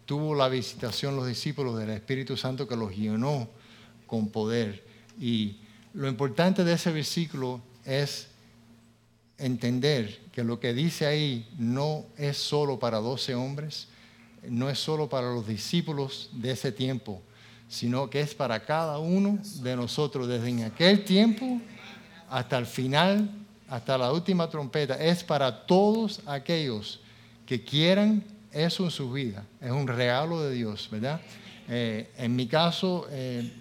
tuvo 0.07 0.33
la 0.33 0.49
visitación 0.49 1.15
los 1.15 1.27
discípulos 1.27 1.77
del 1.77 1.91
Espíritu 1.91 2.35
Santo 2.35 2.67
que 2.67 2.75
los 2.75 2.95
llenó 2.95 3.47
con 4.07 4.29
poder. 4.29 4.86
Y 5.19 5.57
lo 5.93 6.07
importante 6.07 6.63
de 6.63 6.73
ese 6.73 6.91
versículo 6.91 7.61
es 7.85 8.27
entender 9.37 10.19
que 10.31 10.43
lo 10.43 10.59
que 10.59 10.73
dice 10.73 11.05
ahí 11.05 11.47
no 11.57 12.05
es 12.17 12.37
solo 12.37 12.79
para 12.79 12.97
doce 12.97 13.35
hombres, 13.35 13.87
no 14.49 14.69
es 14.69 14.79
solo 14.79 15.09
para 15.09 15.33
los 15.33 15.47
discípulos 15.47 16.29
de 16.33 16.51
ese 16.51 16.71
tiempo, 16.71 17.21
sino 17.67 18.09
que 18.09 18.21
es 18.21 18.33
para 18.33 18.63
cada 18.63 18.99
uno 18.99 19.39
de 19.61 19.75
nosotros 19.75 20.27
desde 20.27 20.49
en 20.49 20.63
aquel 20.63 21.03
tiempo 21.03 21.59
hasta 22.29 22.57
el 22.57 22.65
final, 22.65 23.29
hasta 23.67 23.97
la 23.97 24.11
última 24.11 24.49
trompeta. 24.49 24.95
Es 24.95 25.23
para 25.23 25.65
todos 25.65 26.21
aquellos 26.25 26.99
que 27.45 27.63
quieran 27.63 28.23
eso 28.51 28.85
en 28.85 28.91
su 28.91 29.11
vida. 29.11 29.45
Es 29.61 29.71
un 29.71 29.87
regalo 29.87 30.41
de 30.41 30.53
Dios, 30.53 30.87
¿verdad? 30.91 31.21
Eh, 31.69 32.09
en 32.17 32.35
mi 32.35 32.47
caso 32.47 33.07
eh, 33.09 33.51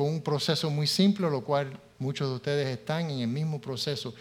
fue 0.00 0.08
un 0.08 0.22
proceso 0.22 0.70
muy 0.70 0.86
simple, 0.86 1.28
lo 1.28 1.44
cual 1.44 1.78
muchos 1.98 2.26
de 2.30 2.36
ustedes 2.36 2.68
están 2.68 3.10
en 3.10 3.18
el 3.18 3.28
mismo 3.28 3.60
proceso. 3.60 4.14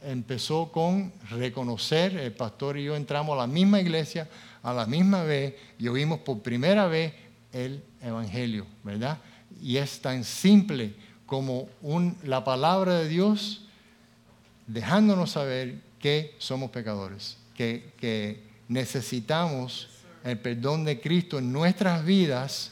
Empezó 0.00 0.70
con 0.70 1.12
reconocer, 1.30 2.16
el 2.16 2.30
pastor 2.30 2.78
y 2.78 2.84
yo 2.84 2.94
entramos 2.94 3.34
a 3.34 3.38
la 3.38 3.48
misma 3.48 3.80
iglesia 3.80 4.28
a 4.62 4.72
la 4.72 4.86
misma 4.86 5.24
vez 5.24 5.56
y 5.80 5.88
oímos 5.88 6.20
por 6.20 6.42
primera 6.42 6.86
vez 6.86 7.12
el 7.52 7.82
Evangelio, 8.00 8.68
¿verdad? 8.84 9.18
Y 9.60 9.78
es 9.78 10.00
tan 10.00 10.22
simple 10.22 10.94
como 11.26 11.68
la 12.22 12.44
palabra 12.44 12.94
de 13.00 13.08
Dios 13.08 13.62
dejándonos 14.68 15.32
saber 15.32 15.80
que 15.98 16.36
somos 16.38 16.70
pecadores, 16.70 17.36
que, 17.56 17.94
que 17.98 18.44
necesitamos 18.68 19.88
el 20.22 20.38
perdón 20.38 20.84
de 20.84 21.00
Cristo 21.00 21.40
en 21.40 21.52
nuestras 21.52 22.04
vidas, 22.04 22.70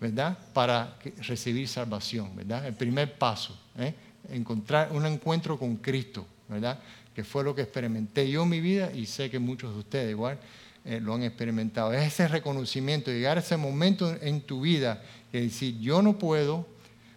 ¿verdad? 0.00 0.36
Para 0.52 0.96
recibir 1.26 1.68
salvación, 1.68 2.34
¿verdad? 2.36 2.66
El 2.66 2.74
primer 2.74 3.16
paso, 3.16 3.58
¿eh? 3.78 3.94
encontrar 4.30 4.90
un 4.92 5.06
encuentro 5.06 5.58
con 5.58 5.76
Cristo, 5.76 6.26
¿verdad? 6.48 6.78
Que 7.14 7.24
fue 7.24 7.44
lo 7.44 7.54
que 7.54 7.62
experimenté 7.62 8.30
yo 8.30 8.42
en 8.42 8.48
mi 8.48 8.60
vida 8.60 8.92
y 8.92 9.06
sé 9.06 9.30
que 9.30 9.38
muchos 9.38 9.72
de 9.72 9.78
ustedes 9.80 10.10
igual 10.10 10.38
eh, 10.84 11.00
lo 11.00 11.14
han 11.14 11.22
experimentado. 11.22 11.92
Es 11.92 12.06
ese 12.06 12.28
reconocimiento, 12.28 13.10
llegar 13.10 13.36
a 13.36 13.40
ese 13.40 13.56
momento 13.56 14.14
en 14.20 14.40
tu 14.42 14.60
vida 14.60 15.02
que 15.32 15.40
decir, 15.40 15.78
yo 15.80 16.02
no 16.02 16.18
puedo, 16.18 16.66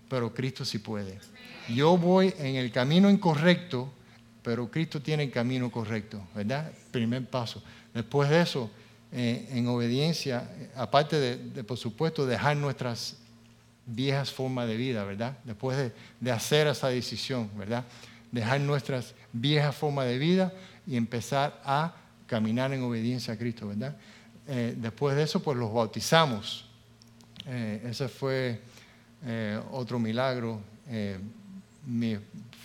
pero 0.10 0.34
Cristo 0.34 0.66
sí 0.66 0.80
puede. 0.80 1.20
Yo 1.68 1.98
voy 1.98 2.34
en 2.40 2.56
el 2.56 2.72
camino 2.72 3.10
incorrecto, 3.10 3.92
pero 4.42 4.72
Cristo 4.72 5.02
tiene 5.02 5.24
el 5.24 5.32
camino 5.32 5.70
correcto, 5.70 6.22
¿verdad? 6.34 6.72
Primer 6.92 7.26
paso. 7.28 7.62
Después 7.94 8.30
de 8.30 8.42
eso, 8.42 8.72
eh, 9.12 9.48
en 9.52 9.68
obediencia, 9.68 10.50
aparte 10.76 11.20
de, 11.20 11.64
por 11.64 11.78
supuesto, 11.78 12.26
dejar 12.26 12.58
nuestras 12.58 13.18
viejas 13.86 14.32
formas 14.32 14.68
de 14.68 14.78
vida, 14.78 15.04
¿verdad? 15.04 15.38
Después 15.44 15.78
de, 15.78 15.92
de 16.20 16.32
hacer 16.32 16.68
esa 16.68 16.90
decisión, 16.90 17.50
¿verdad? 17.58 17.86
Dejar 18.32 18.62
nuestras 18.62 19.16
viejas 19.34 19.76
formas 19.76 20.06
de 20.06 20.18
vida 20.18 20.54
y 20.86 20.96
empezar 20.96 21.60
a 21.66 21.96
caminar 22.28 22.72
en 22.74 22.84
obediencia 22.84 23.34
a 23.34 23.38
Cristo, 23.38 23.68
¿verdad? 23.68 23.98
Eh, 24.48 24.74
después 24.78 25.16
de 25.16 25.24
eso, 25.24 25.42
pues 25.44 25.58
los 25.58 25.72
bautizamos. 25.72 26.66
Eh, 27.46 27.86
ese 27.88 28.08
fue 28.08 28.60
eh, 29.24 29.60
otro 29.72 30.00
milagro. 30.00 30.60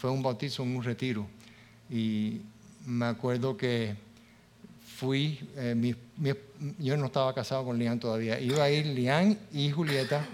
fue 0.01 0.11
un 0.11 0.23
bautizo 0.23 0.63
en 0.63 0.77
un 0.77 0.83
retiro. 0.83 1.27
Y 1.91 2.41
me 2.87 3.05
acuerdo 3.05 3.55
que 3.57 3.97
fui, 4.97 5.41
yo 6.79 6.97
no 6.97 7.07
estaba 7.07 7.35
casado 7.35 7.65
con 7.65 7.79
Lian 7.79 7.99
todavía, 7.99 8.39
iba 8.41 8.65
a 8.65 8.71
ir 8.71 8.87
Lian 8.87 9.39
y 9.53 9.71
Julieta 9.71 10.25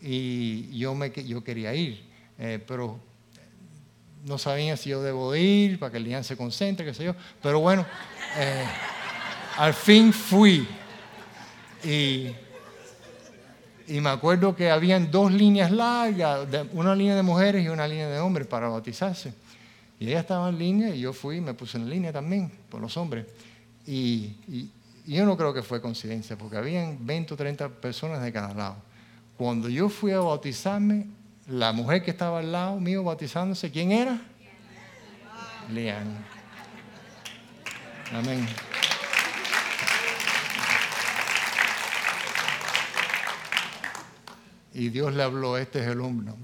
y 0.00 0.76
yo, 0.78 0.94
me, 0.94 1.10
yo 1.10 1.44
quería 1.44 1.74
ir, 1.74 2.02
pero 2.66 2.98
no 4.24 4.38
sabía 4.38 4.76
si 4.76 4.90
yo 4.90 5.02
debo 5.02 5.34
ir 5.34 5.78
para 5.78 5.92
que 5.92 6.00
Lian 6.00 6.24
se 6.24 6.36
concentre, 6.36 6.84
qué 6.84 6.94
sé 6.94 7.04
yo. 7.04 7.14
Pero 7.42 7.60
bueno, 7.60 7.86
eh, 8.36 8.64
al 9.56 9.74
fin 9.74 10.12
fui. 10.12 10.66
Y, 11.82 12.28
y, 13.88 14.00
me 14.00 14.10
acuerdo 14.10 14.54
que 14.54 14.70
habían 14.70 15.10
dos 15.10 15.32
líneas 15.32 15.70
largas, 15.70 16.46
una 16.72 16.94
línea 16.94 17.16
de 17.16 17.22
mujeres 17.22 17.64
y 17.64 17.68
una 17.68 17.88
línea 17.88 18.08
de 18.08 18.18
hombres 18.20 18.46
para 18.46 18.68
bautizarse. 18.68 19.32
Y 19.98 20.08
ella 20.08 20.20
estaba 20.20 20.48
en 20.48 20.58
línea 20.58 20.94
y 20.94 21.00
yo 21.00 21.12
fui 21.12 21.36
y 21.36 21.40
me 21.40 21.54
puse 21.54 21.78
en 21.78 21.88
línea 21.88 22.12
también 22.12 22.50
por 22.68 22.80
los 22.80 22.96
hombres. 22.96 23.26
Y, 23.86 24.70
yo 25.06 25.24
no 25.24 25.36
creo 25.36 25.52
que 25.52 25.62
fue 25.62 25.80
coincidencia, 25.80 26.36
porque 26.36 26.56
habían 26.56 27.04
20 27.04 27.34
o 27.34 27.36
30 27.36 27.68
personas 27.68 28.22
de 28.22 28.32
cada 28.32 28.54
lado. 28.54 28.76
Cuando 29.36 29.68
yo 29.68 29.88
fui 29.88 30.12
a 30.12 30.20
bautizarme, 30.20 31.06
la 31.48 31.72
mujer 31.72 32.04
que 32.04 32.12
estaba 32.12 32.38
al 32.38 32.52
lado 32.52 32.78
mío 32.78 33.02
bautizándose, 33.02 33.70
¿quién 33.70 33.90
era? 33.90 34.20
Lian. 35.72 36.24
Amén. 38.12 38.46
Y 44.72 44.88
Dios 44.90 45.12
le 45.14 45.22
habló, 45.22 45.56
este 45.56 45.80
es 45.80 45.88
el 45.88 46.00
hombre. 46.00 46.26
No, 46.26 46.36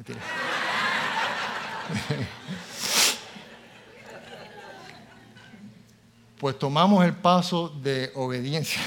pues 6.38 6.59
tomamos 6.59 7.05
el 7.05 7.14
paso 7.14 7.68
de 7.68 8.11
obediencia, 8.14 8.81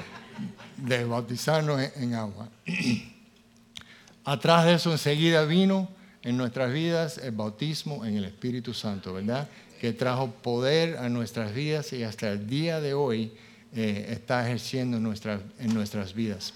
de 0.76 1.04
bautizarnos 1.04 1.80
en 1.96 2.14
agua. 2.14 2.48
Atrás 4.24 4.64
de 4.64 4.74
eso 4.74 4.90
enseguida 4.90 5.44
vino 5.44 5.88
en 6.22 6.36
nuestras 6.36 6.72
vidas 6.72 7.18
el 7.18 7.32
bautismo 7.32 8.04
en 8.04 8.16
el 8.16 8.24
Espíritu 8.24 8.74
Santo, 8.74 9.12
¿verdad? 9.14 9.48
que 9.80 9.92
trajo 9.92 10.30
poder 10.30 10.96
a 10.98 11.08
nuestras 11.08 11.54
vidas 11.54 11.92
y 11.92 12.02
hasta 12.02 12.30
el 12.30 12.46
día 12.46 12.80
de 12.80 12.94
hoy 12.94 13.32
eh, 13.74 14.06
está 14.10 14.44
ejerciendo 14.44 14.96
en, 14.96 15.02
nuestra, 15.02 15.40
en 15.58 15.74
nuestras 15.74 16.14
vidas. 16.14 16.54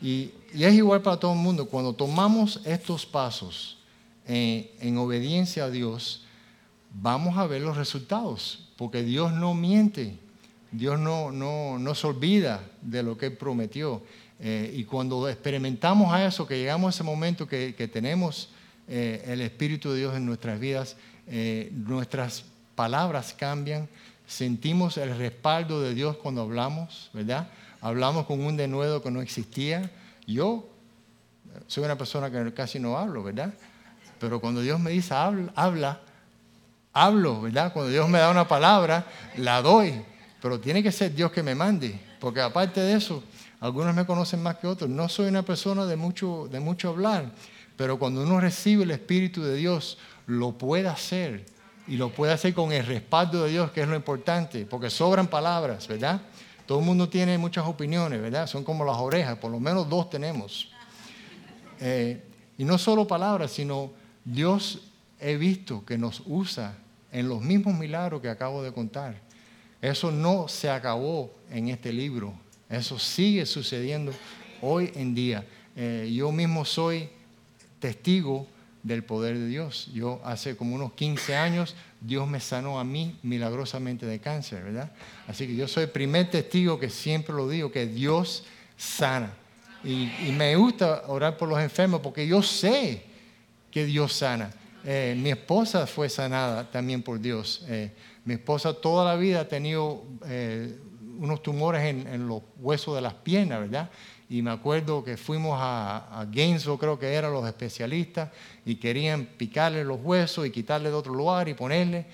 Y, 0.00 0.30
es 0.54 0.74
igual 0.74 1.02
para 1.02 1.16
todo 1.16 1.32
el 1.32 1.38
mundo. 1.38 1.66
Cuando 1.66 1.92
tomamos 1.92 2.60
estos 2.64 3.06
pasos 3.06 3.78
en, 4.26 4.68
en 4.80 4.98
obediencia 4.98 5.64
a 5.64 5.70
Dios, 5.70 6.24
vamos 6.92 7.36
a 7.36 7.46
ver 7.46 7.62
los 7.62 7.76
resultados, 7.76 8.68
porque 8.80 9.02
Dios 9.02 9.30
no 9.30 9.52
miente, 9.52 10.16
Dios 10.72 10.98
no, 10.98 11.30
no, 11.30 11.78
no 11.78 11.94
se 11.94 12.06
olvida 12.06 12.62
de 12.80 13.02
lo 13.02 13.18
que 13.18 13.26
Él 13.26 13.36
prometió. 13.36 14.00
Eh, 14.38 14.72
y 14.74 14.84
cuando 14.84 15.28
experimentamos 15.28 16.10
a 16.14 16.24
eso, 16.24 16.46
que 16.46 16.56
llegamos 16.56 16.86
a 16.86 16.96
ese 16.96 17.04
momento 17.04 17.46
que, 17.46 17.74
que 17.74 17.88
tenemos 17.88 18.48
eh, 18.88 19.22
el 19.26 19.42
Espíritu 19.42 19.90
de 19.90 19.98
Dios 19.98 20.16
en 20.16 20.24
nuestras 20.24 20.58
vidas, 20.58 20.96
eh, 21.26 21.70
nuestras 21.74 22.44
palabras 22.74 23.34
cambian, 23.34 23.86
sentimos 24.26 24.96
el 24.96 25.14
respaldo 25.14 25.82
de 25.82 25.92
Dios 25.92 26.16
cuando 26.16 26.40
hablamos, 26.40 27.10
¿verdad? 27.12 27.50
Hablamos 27.82 28.24
con 28.24 28.40
un 28.40 28.56
denuedo 28.56 29.02
que 29.02 29.10
no 29.10 29.20
existía. 29.20 29.90
Yo 30.26 30.66
soy 31.66 31.84
una 31.84 31.98
persona 31.98 32.30
que 32.30 32.54
casi 32.54 32.80
no 32.80 32.96
hablo, 32.96 33.22
¿verdad? 33.24 33.52
Pero 34.18 34.40
cuando 34.40 34.62
Dios 34.62 34.80
me 34.80 34.90
dice 34.90 35.12
habla, 35.12 35.52
habla 35.54 36.00
hablo, 36.92 37.42
¿verdad? 37.42 37.72
Cuando 37.72 37.90
Dios 37.90 38.08
me 38.08 38.18
da 38.18 38.30
una 38.30 38.46
palabra, 38.46 39.06
la 39.36 39.62
doy. 39.62 40.02
Pero 40.40 40.58
tiene 40.58 40.82
que 40.82 40.92
ser 40.92 41.14
Dios 41.14 41.30
que 41.30 41.42
me 41.42 41.54
mande. 41.54 41.98
Porque 42.18 42.40
aparte 42.40 42.80
de 42.80 42.94
eso, 42.94 43.22
algunos 43.60 43.94
me 43.94 44.06
conocen 44.06 44.42
más 44.42 44.56
que 44.56 44.66
otros. 44.66 44.88
No 44.88 45.08
soy 45.08 45.28
una 45.28 45.42
persona 45.42 45.86
de 45.86 45.96
mucho, 45.96 46.48
de 46.50 46.60
mucho 46.60 46.88
hablar. 46.88 47.30
Pero 47.76 47.98
cuando 47.98 48.22
uno 48.22 48.40
recibe 48.40 48.84
el 48.84 48.90
Espíritu 48.90 49.42
de 49.42 49.56
Dios, 49.56 49.98
lo 50.26 50.52
puede 50.52 50.88
hacer. 50.88 51.46
Y 51.86 51.96
lo 51.96 52.10
puede 52.10 52.32
hacer 52.32 52.54
con 52.54 52.72
el 52.72 52.86
respaldo 52.86 53.44
de 53.44 53.50
Dios, 53.50 53.70
que 53.70 53.82
es 53.82 53.88
lo 53.88 53.96
importante. 53.96 54.66
Porque 54.66 54.90
sobran 54.90 55.28
palabras, 55.28 55.88
¿verdad? 55.88 56.20
Todo 56.66 56.78
el 56.78 56.84
mundo 56.84 57.08
tiene 57.08 57.36
muchas 57.36 57.66
opiniones, 57.66 58.20
¿verdad? 58.20 58.46
Son 58.46 58.64
como 58.64 58.84
las 58.84 58.96
orejas. 58.96 59.36
Por 59.38 59.50
lo 59.50 59.58
menos 59.58 59.88
dos 59.88 60.08
tenemos. 60.08 60.70
Eh, 61.80 62.22
y 62.58 62.64
no 62.64 62.78
solo 62.78 63.06
palabras, 63.06 63.50
sino 63.50 63.90
Dios 64.24 64.89
he 65.20 65.36
visto 65.36 65.84
que 65.84 65.98
nos 65.98 66.22
usa 66.26 66.76
en 67.12 67.28
los 67.28 67.42
mismos 67.42 67.74
milagros 67.74 68.20
que 68.20 68.28
acabo 68.28 68.62
de 68.62 68.72
contar. 68.72 69.16
Eso 69.82 70.10
no 70.10 70.48
se 70.48 70.70
acabó 70.70 71.32
en 71.50 71.68
este 71.68 71.92
libro, 71.92 72.34
eso 72.68 72.98
sigue 72.98 73.46
sucediendo 73.46 74.12
hoy 74.60 74.92
en 74.94 75.14
día. 75.14 75.44
Eh, 75.74 76.10
yo 76.14 76.30
mismo 76.30 76.64
soy 76.64 77.08
testigo 77.78 78.46
del 78.82 79.02
poder 79.02 79.38
de 79.38 79.46
Dios. 79.46 79.90
Yo 79.92 80.20
hace 80.24 80.56
como 80.56 80.74
unos 80.74 80.92
15 80.92 81.36
años, 81.36 81.74
Dios 82.00 82.28
me 82.28 82.40
sanó 82.40 82.78
a 82.78 82.84
mí 82.84 83.18
milagrosamente 83.22 84.06
de 84.06 84.20
cáncer, 84.20 84.64
¿verdad? 84.64 84.92
Así 85.26 85.46
que 85.46 85.56
yo 85.56 85.66
soy 85.68 85.84
el 85.84 85.90
primer 85.90 86.30
testigo 86.30 86.78
que 86.78 86.90
siempre 86.90 87.34
lo 87.34 87.48
digo, 87.48 87.72
que 87.72 87.86
Dios 87.86 88.44
sana. 88.76 89.32
Y, 89.82 90.10
y 90.26 90.34
me 90.36 90.54
gusta 90.56 91.04
orar 91.06 91.38
por 91.38 91.48
los 91.48 91.58
enfermos 91.58 92.00
porque 92.02 92.26
yo 92.26 92.42
sé 92.42 93.02
que 93.70 93.86
Dios 93.86 94.12
sana. 94.12 94.50
Eh, 94.84 95.14
mi 95.18 95.30
esposa 95.30 95.86
fue 95.86 96.08
sanada 96.08 96.70
también 96.70 97.02
por 97.02 97.20
Dios. 97.20 97.64
Eh, 97.68 97.92
mi 98.24 98.34
esposa 98.34 98.72
toda 98.74 99.04
la 99.04 99.16
vida 99.16 99.40
ha 99.40 99.48
tenido 99.48 100.04
eh, 100.26 100.78
unos 101.18 101.42
tumores 101.42 101.82
en, 101.82 102.26
los 102.26 102.42
huesos 102.58 102.94
de 102.94 103.00
las 103.00 103.14
piernas, 103.14 103.60
¿verdad? 103.60 103.90
Y 104.28 104.42
me 104.42 104.50
acuerdo 104.50 105.02
que 105.02 105.16
fuimos 105.16 105.58
a, 105.60 106.20
a, 106.20 106.24
Gainesville, 106.24 106.78
creo 106.78 106.98
que 106.98 107.12
eran 107.12 107.32
los 107.32 107.46
especialistas, 107.46 108.30
y 108.64 108.76
querían 108.76 109.26
picarle 109.26 109.84
los 109.84 110.00
huesos 110.00 110.46
y 110.46 110.50
quitarle 110.50 110.88
de 110.88 110.94
otro 110.94 111.12
lugar 111.12 111.48
y 111.48 111.54
ponerle. 111.54 112.06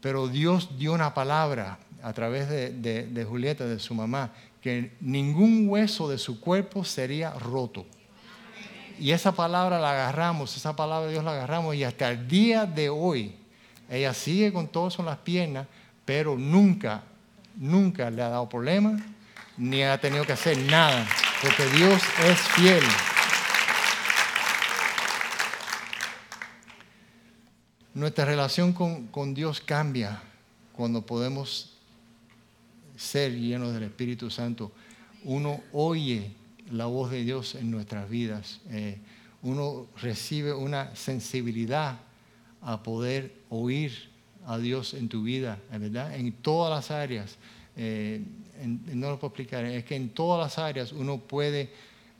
Pero 0.00 0.26
Dios 0.26 0.78
dio 0.78 0.94
una 0.94 1.12
palabra 1.12 1.78
a 2.02 2.12
través 2.12 2.48
de, 2.48 2.70
de 2.72 3.24
Julieta, 3.24 3.66
de 3.66 3.78
su 3.78 3.94
mamá, 3.94 4.32
que 4.62 4.92
ningún 5.00 5.68
hueso 5.68 6.08
de 6.08 6.18
su 6.18 6.40
cuerpo 6.40 6.84
sería 6.84 7.30
roto. 7.32 7.86
Y 9.00 9.12
esa 9.12 9.32
palabra 9.32 9.80
la 9.80 9.92
agarramos, 9.92 10.54
esa 10.58 10.76
palabra 10.76 11.06
de 11.06 11.12
Dios 11.12 11.24
la 11.24 11.32
agarramos 11.32 11.74
y 11.74 11.84
hasta 11.84 12.10
el 12.10 12.28
día 12.28 12.66
de 12.66 12.90
hoy 12.90 13.34
ella 13.88 14.12
sigue 14.12 14.52
con 14.52 14.68
todo 14.68 14.90
en 14.98 15.06
las 15.06 15.16
piernas, 15.16 15.66
pero 16.04 16.36
nunca, 16.36 17.02
nunca 17.56 18.10
le 18.10 18.20
ha 18.20 18.28
dado 18.28 18.46
problema 18.46 18.98
ni 19.56 19.82
ha 19.82 19.98
tenido 19.98 20.26
que 20.26 20.34
hacer 20.34 20.58
nada, 20.58 21.06
porque 21.40 21.64
Dios 21.76 22.02
es 22.26 22.38
fiel. 22.40 22.84
Nuestra 27.94 28.26
relación 28.26 28.74
con, 28.74 29.06
con 29.06 29.32
Dios 29.32 29.62
cambia 29.62 30.20
cuando 30.74 31.06
podemos 31.06 31.72
ser 32.98 33.32
llenos 33.32 33.72
del 33.72 33.84
Espíritu 33.84 34.30
Santo. 34.30 34.70
Uno 35.24 35.62
oye 35.72 36.34
la 36.70 36.86
voz 36.86 37.10
de 37.10 37.24
Dios 37.24 37.54
en 37.54 37.70
nuestras 37.70 38.08
vidas. 38.08 38.60
Eh, 38.70 38.98
uno 39.42 39.88
recibe 40.00 40.52
una 40.52 40.94
sensibilidad 40.94 41.98
a 42.62 42.82
poder 42.82 43.32
oír 43.48 44.10
a 44.46 44.58
Dios 44.58 44.94
en 44.94 45.08
tu 45.08 45.22
vida, 45.22 45.58
¿verdad? 45.70 46.14
En 46.14 46.32
todas 46.32 46.70
las 46.70 46.90
áreas. 46.90 47.36
Eh, 47.76 48.22
no 48.64 49.10
lo 49.10 49.18
puedo 49.18 49.30
explicar, 49.30 49.64
es 49.64 49.84
que 49.84 49.96
en 49.96 50.10
todas 50.10 50.40
las 50.40 50.58
áreas 50.58 50.92
uno 50.92 51.18
puede, 51.18 51.70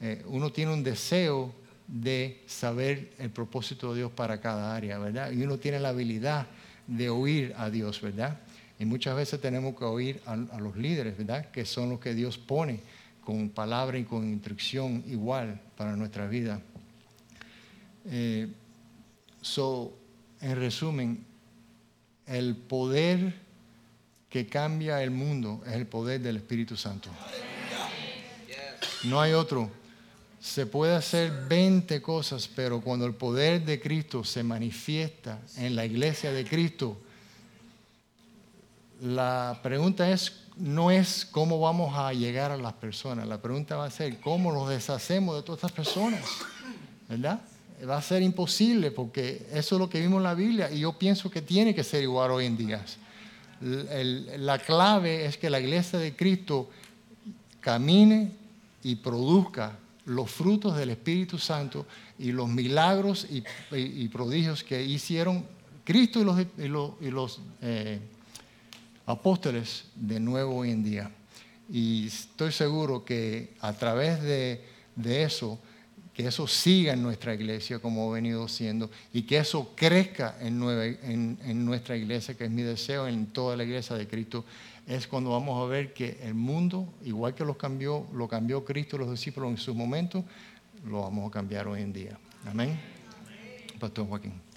eh, 0.00 0.22
uno 0.26 0.50
tiene 0.50 0.72
un 0.72 0.82
deseo 0.82 1.52
de 1.86 2.42
saber 2.46 3.12
el 3.18 3.30
propósito 3.30 3.92
de 3.92 3.98
Dios 3.98 4.12
para 4.12 4.40
cada 4.40 4.74
área, 4.74 4.98
¿verdad? 4.98 5.32
Y 5.32 5.42
uno 5.42 5.58
tiene 5.58 5.78
la 5.80 5.90
habilidad 5.90 6.46
de 6.86 7.10
oír 7.10 7.52
a 7.56 7.68
Dios, 7.68 8.00
¿verdad? 8.00 8.38
Y 8.78 8.86
muchas 8.86 9.14
veces 9.14 9.40
tenemos 9.40 9.76
que 9.76 9.84
oír 9.84 10.20
a, 10.24 10.32
a 10.32 10.60
los 10.60 10.76
líderes, 10.76 11.18
¿verdad? 11.18 11.50
Que 11.50 11.66
son 11.66 11.90
los 11.90 12.00
que 12.00 12.14
Dios 12.14 12.38
pone 12.38 12.80
con 13.30 13.48
palabra 13.50 13.96
y 13.96 14.02
con 14.02 14.28
instrucción 14.28 15.04
igual 15.06 15.60
para 15.76 15.94
nuestra 15.94 16.26
vida. 16.26 16.60
Eh, 18.06 18.48
so, 19.40 19.96
en 20.40 20.56
resumen, 20.56 21.24
el 22.26 22.56
poder 22.56 23.32
que 24.28 24.48
cambia 24.48 25.00
el 25.04 25.12
mundo 25.12 25.62
es 25.64 25.74
el 25.74 25.86
poder 25.86 26.20
del 26.20 26.38
Espíritu 26.38 26.76
Santo. 26.76 27.08
No 29.04 29.20
hay 29.20 29.32
otro. 29.32 29.70
Se 30.40 30.66
puede 30.66 30.96
hacer 30.96 31.46
20 31.48 32.02
cosas, 32.02 32.48
pero 32.52 32.80
cuando 32.80 33.06
el 33.06 33.14
poder 33.14 33.64
de 33.64 33.80
Cristo 33.80 34.24
se 34.24 34.42
manifiesta 34.42 35.38
en 35.56 35.76
la 35.76 35.86
iglesia 35.86 36.32
de 36.32 36.44
Cristo, 36.44 37.00
la 39.00 39.60
pregunta 39.62 40.10
es 40.10 40.49
no 40.60 40.90
es 40.90 41.26
cómo 41.30 41.58
vamos 41.58 41.96
a 41.96 42.12
llegar 42.12 42.50
a 42.50 42.56
las 42.56 42.74
personas, 42.74 43.26
la 43.26 43.40
pregunta 43.40 43.76
va 43.76 43.86
a 43.86 43.90
ser 43.90 44.20
cómo 44.20 44.52
nos 44.52 44.68
deshacemos 44.68 45.36
de 45.36 45.42
todas 45.42 45.58
estas 45.58 45.72
personas, 45.72 46.20
¿verdad? 47.08 47.40
Va 47.88 47.96
a 47.96 48.02
ser 48.02 48.22
imposible 48.22 48.90
porque 48.90 49.46
eso 49.52 49.76
es 49.76 49.78
lo 49.78 49.88
que 49.88 50.00
vimos 50.00 50.18
en 50.18 50.24
la 50.24 50.34
Biblia 50.34 50.70
y 50.70 50.80
yo 50.80 50.92
pienso 50.92 51.30
que 51.30 51.40
tiene 51.40 51.74
que 51.74 51.82
ser 51.82 52.02
igual 52.02 52.30
hoy 52.30 52.46
en 52.46 52.56
día. 52.56 52.84
la 53.60 54.58
clave 54.58 55.24
es 55.24 55.38
que 55.38 55.48
la 55.48 55.60
iglesia 55.60 55.98
de 55.98 56.14
Cristo 56.14 56.68
camine 57.60 58.32
y 58.82 58.96
produzca 58.96 59.78
los 60.04 60.30
frutos 60.30 60.76
del 60.76 60.90
Espíritu 60.90 61.38
Santo 61.38 61.86
y 62.18 62.32
los 62.32 62.48
milagros 62.48 63.26
y, 63.30 64.08
prodigios 64.08 64.62
que 64.64 64.82
hicieron 64.82 65.44
Cristo 65.84 66.20
y 66.20 66.68
los, 67.10 67.40
eh, 67.62 68.00
apóstoles 69.10 69.86
de 69.94 70.20
nuevo 70.20 70.56
hoy 70.56 70.70
en 70.70 70.82
día. 70.82 71.10
Y 71.68 72.06
estoy 72.06 72.52
seguro 72.52 73.04
que 73.04 73.54
a 73.60 73.72
través 73.72 74.22
de, 74.22 74.60
eso, 75.04 75.58
que 76.12 76.26
eso 76.26 76.46
siga 76.46 76.94
en 76.94 77.02
nuestra 77.02 77.34
iglesia 77.34 77.78
como 77.78 78.10
ha 78.10 78.14
venido 78.14 78.48
siendo 78.48 78.90
y 79.12 79.22
que 79.22 79.38
eso 79.38 79.72
crezca 79.76 80.36
en, 80.40 80.58
nuestra 81.64 81.96
iglesia, 81.96 82.36
que 82.36 82.44
es 82.44 82.50
mi 82.50 82.62
deseo 82.62 83.06
en 83.06 83.26
toda 83.26 83.56
la 83.56 83.64
iglesia 83.64 83.96
de 83.96 84.08
Cristo, 84.08 84.44
es 84.86 85.06
cuando 85.06 85.30
vamos 85.30 85.62
a 85.62 85.66
ver 85.68 85.92
que 85.92 86.18
el 86.22 86.34
mundo, 86.34 86.92
igual 87.04 87.34
que 87.34 87.44
lo 87.44 87.56
cambió, 87.56 88.06
lo 88.12 88.26
cambió 88.26 88.64
Cristo 88.64 88.96
y 88.96 89.00
los 89.00 89.10
discípulos 89.10 89.50
en 89.50 89.56
su 89.56 89.74
momento, 89.74 90.24
lo 90.84 91.02
vamos 91.02 91.28
a 91.28 91.30
cambiar 91.30 91.68
hoy 91.68 91.82
en 91.82 91.92
día. 91.92 92.18
Amén. 92.46 92.80
Pastor 93.78 94.08
Joaquín. 94.08 94.49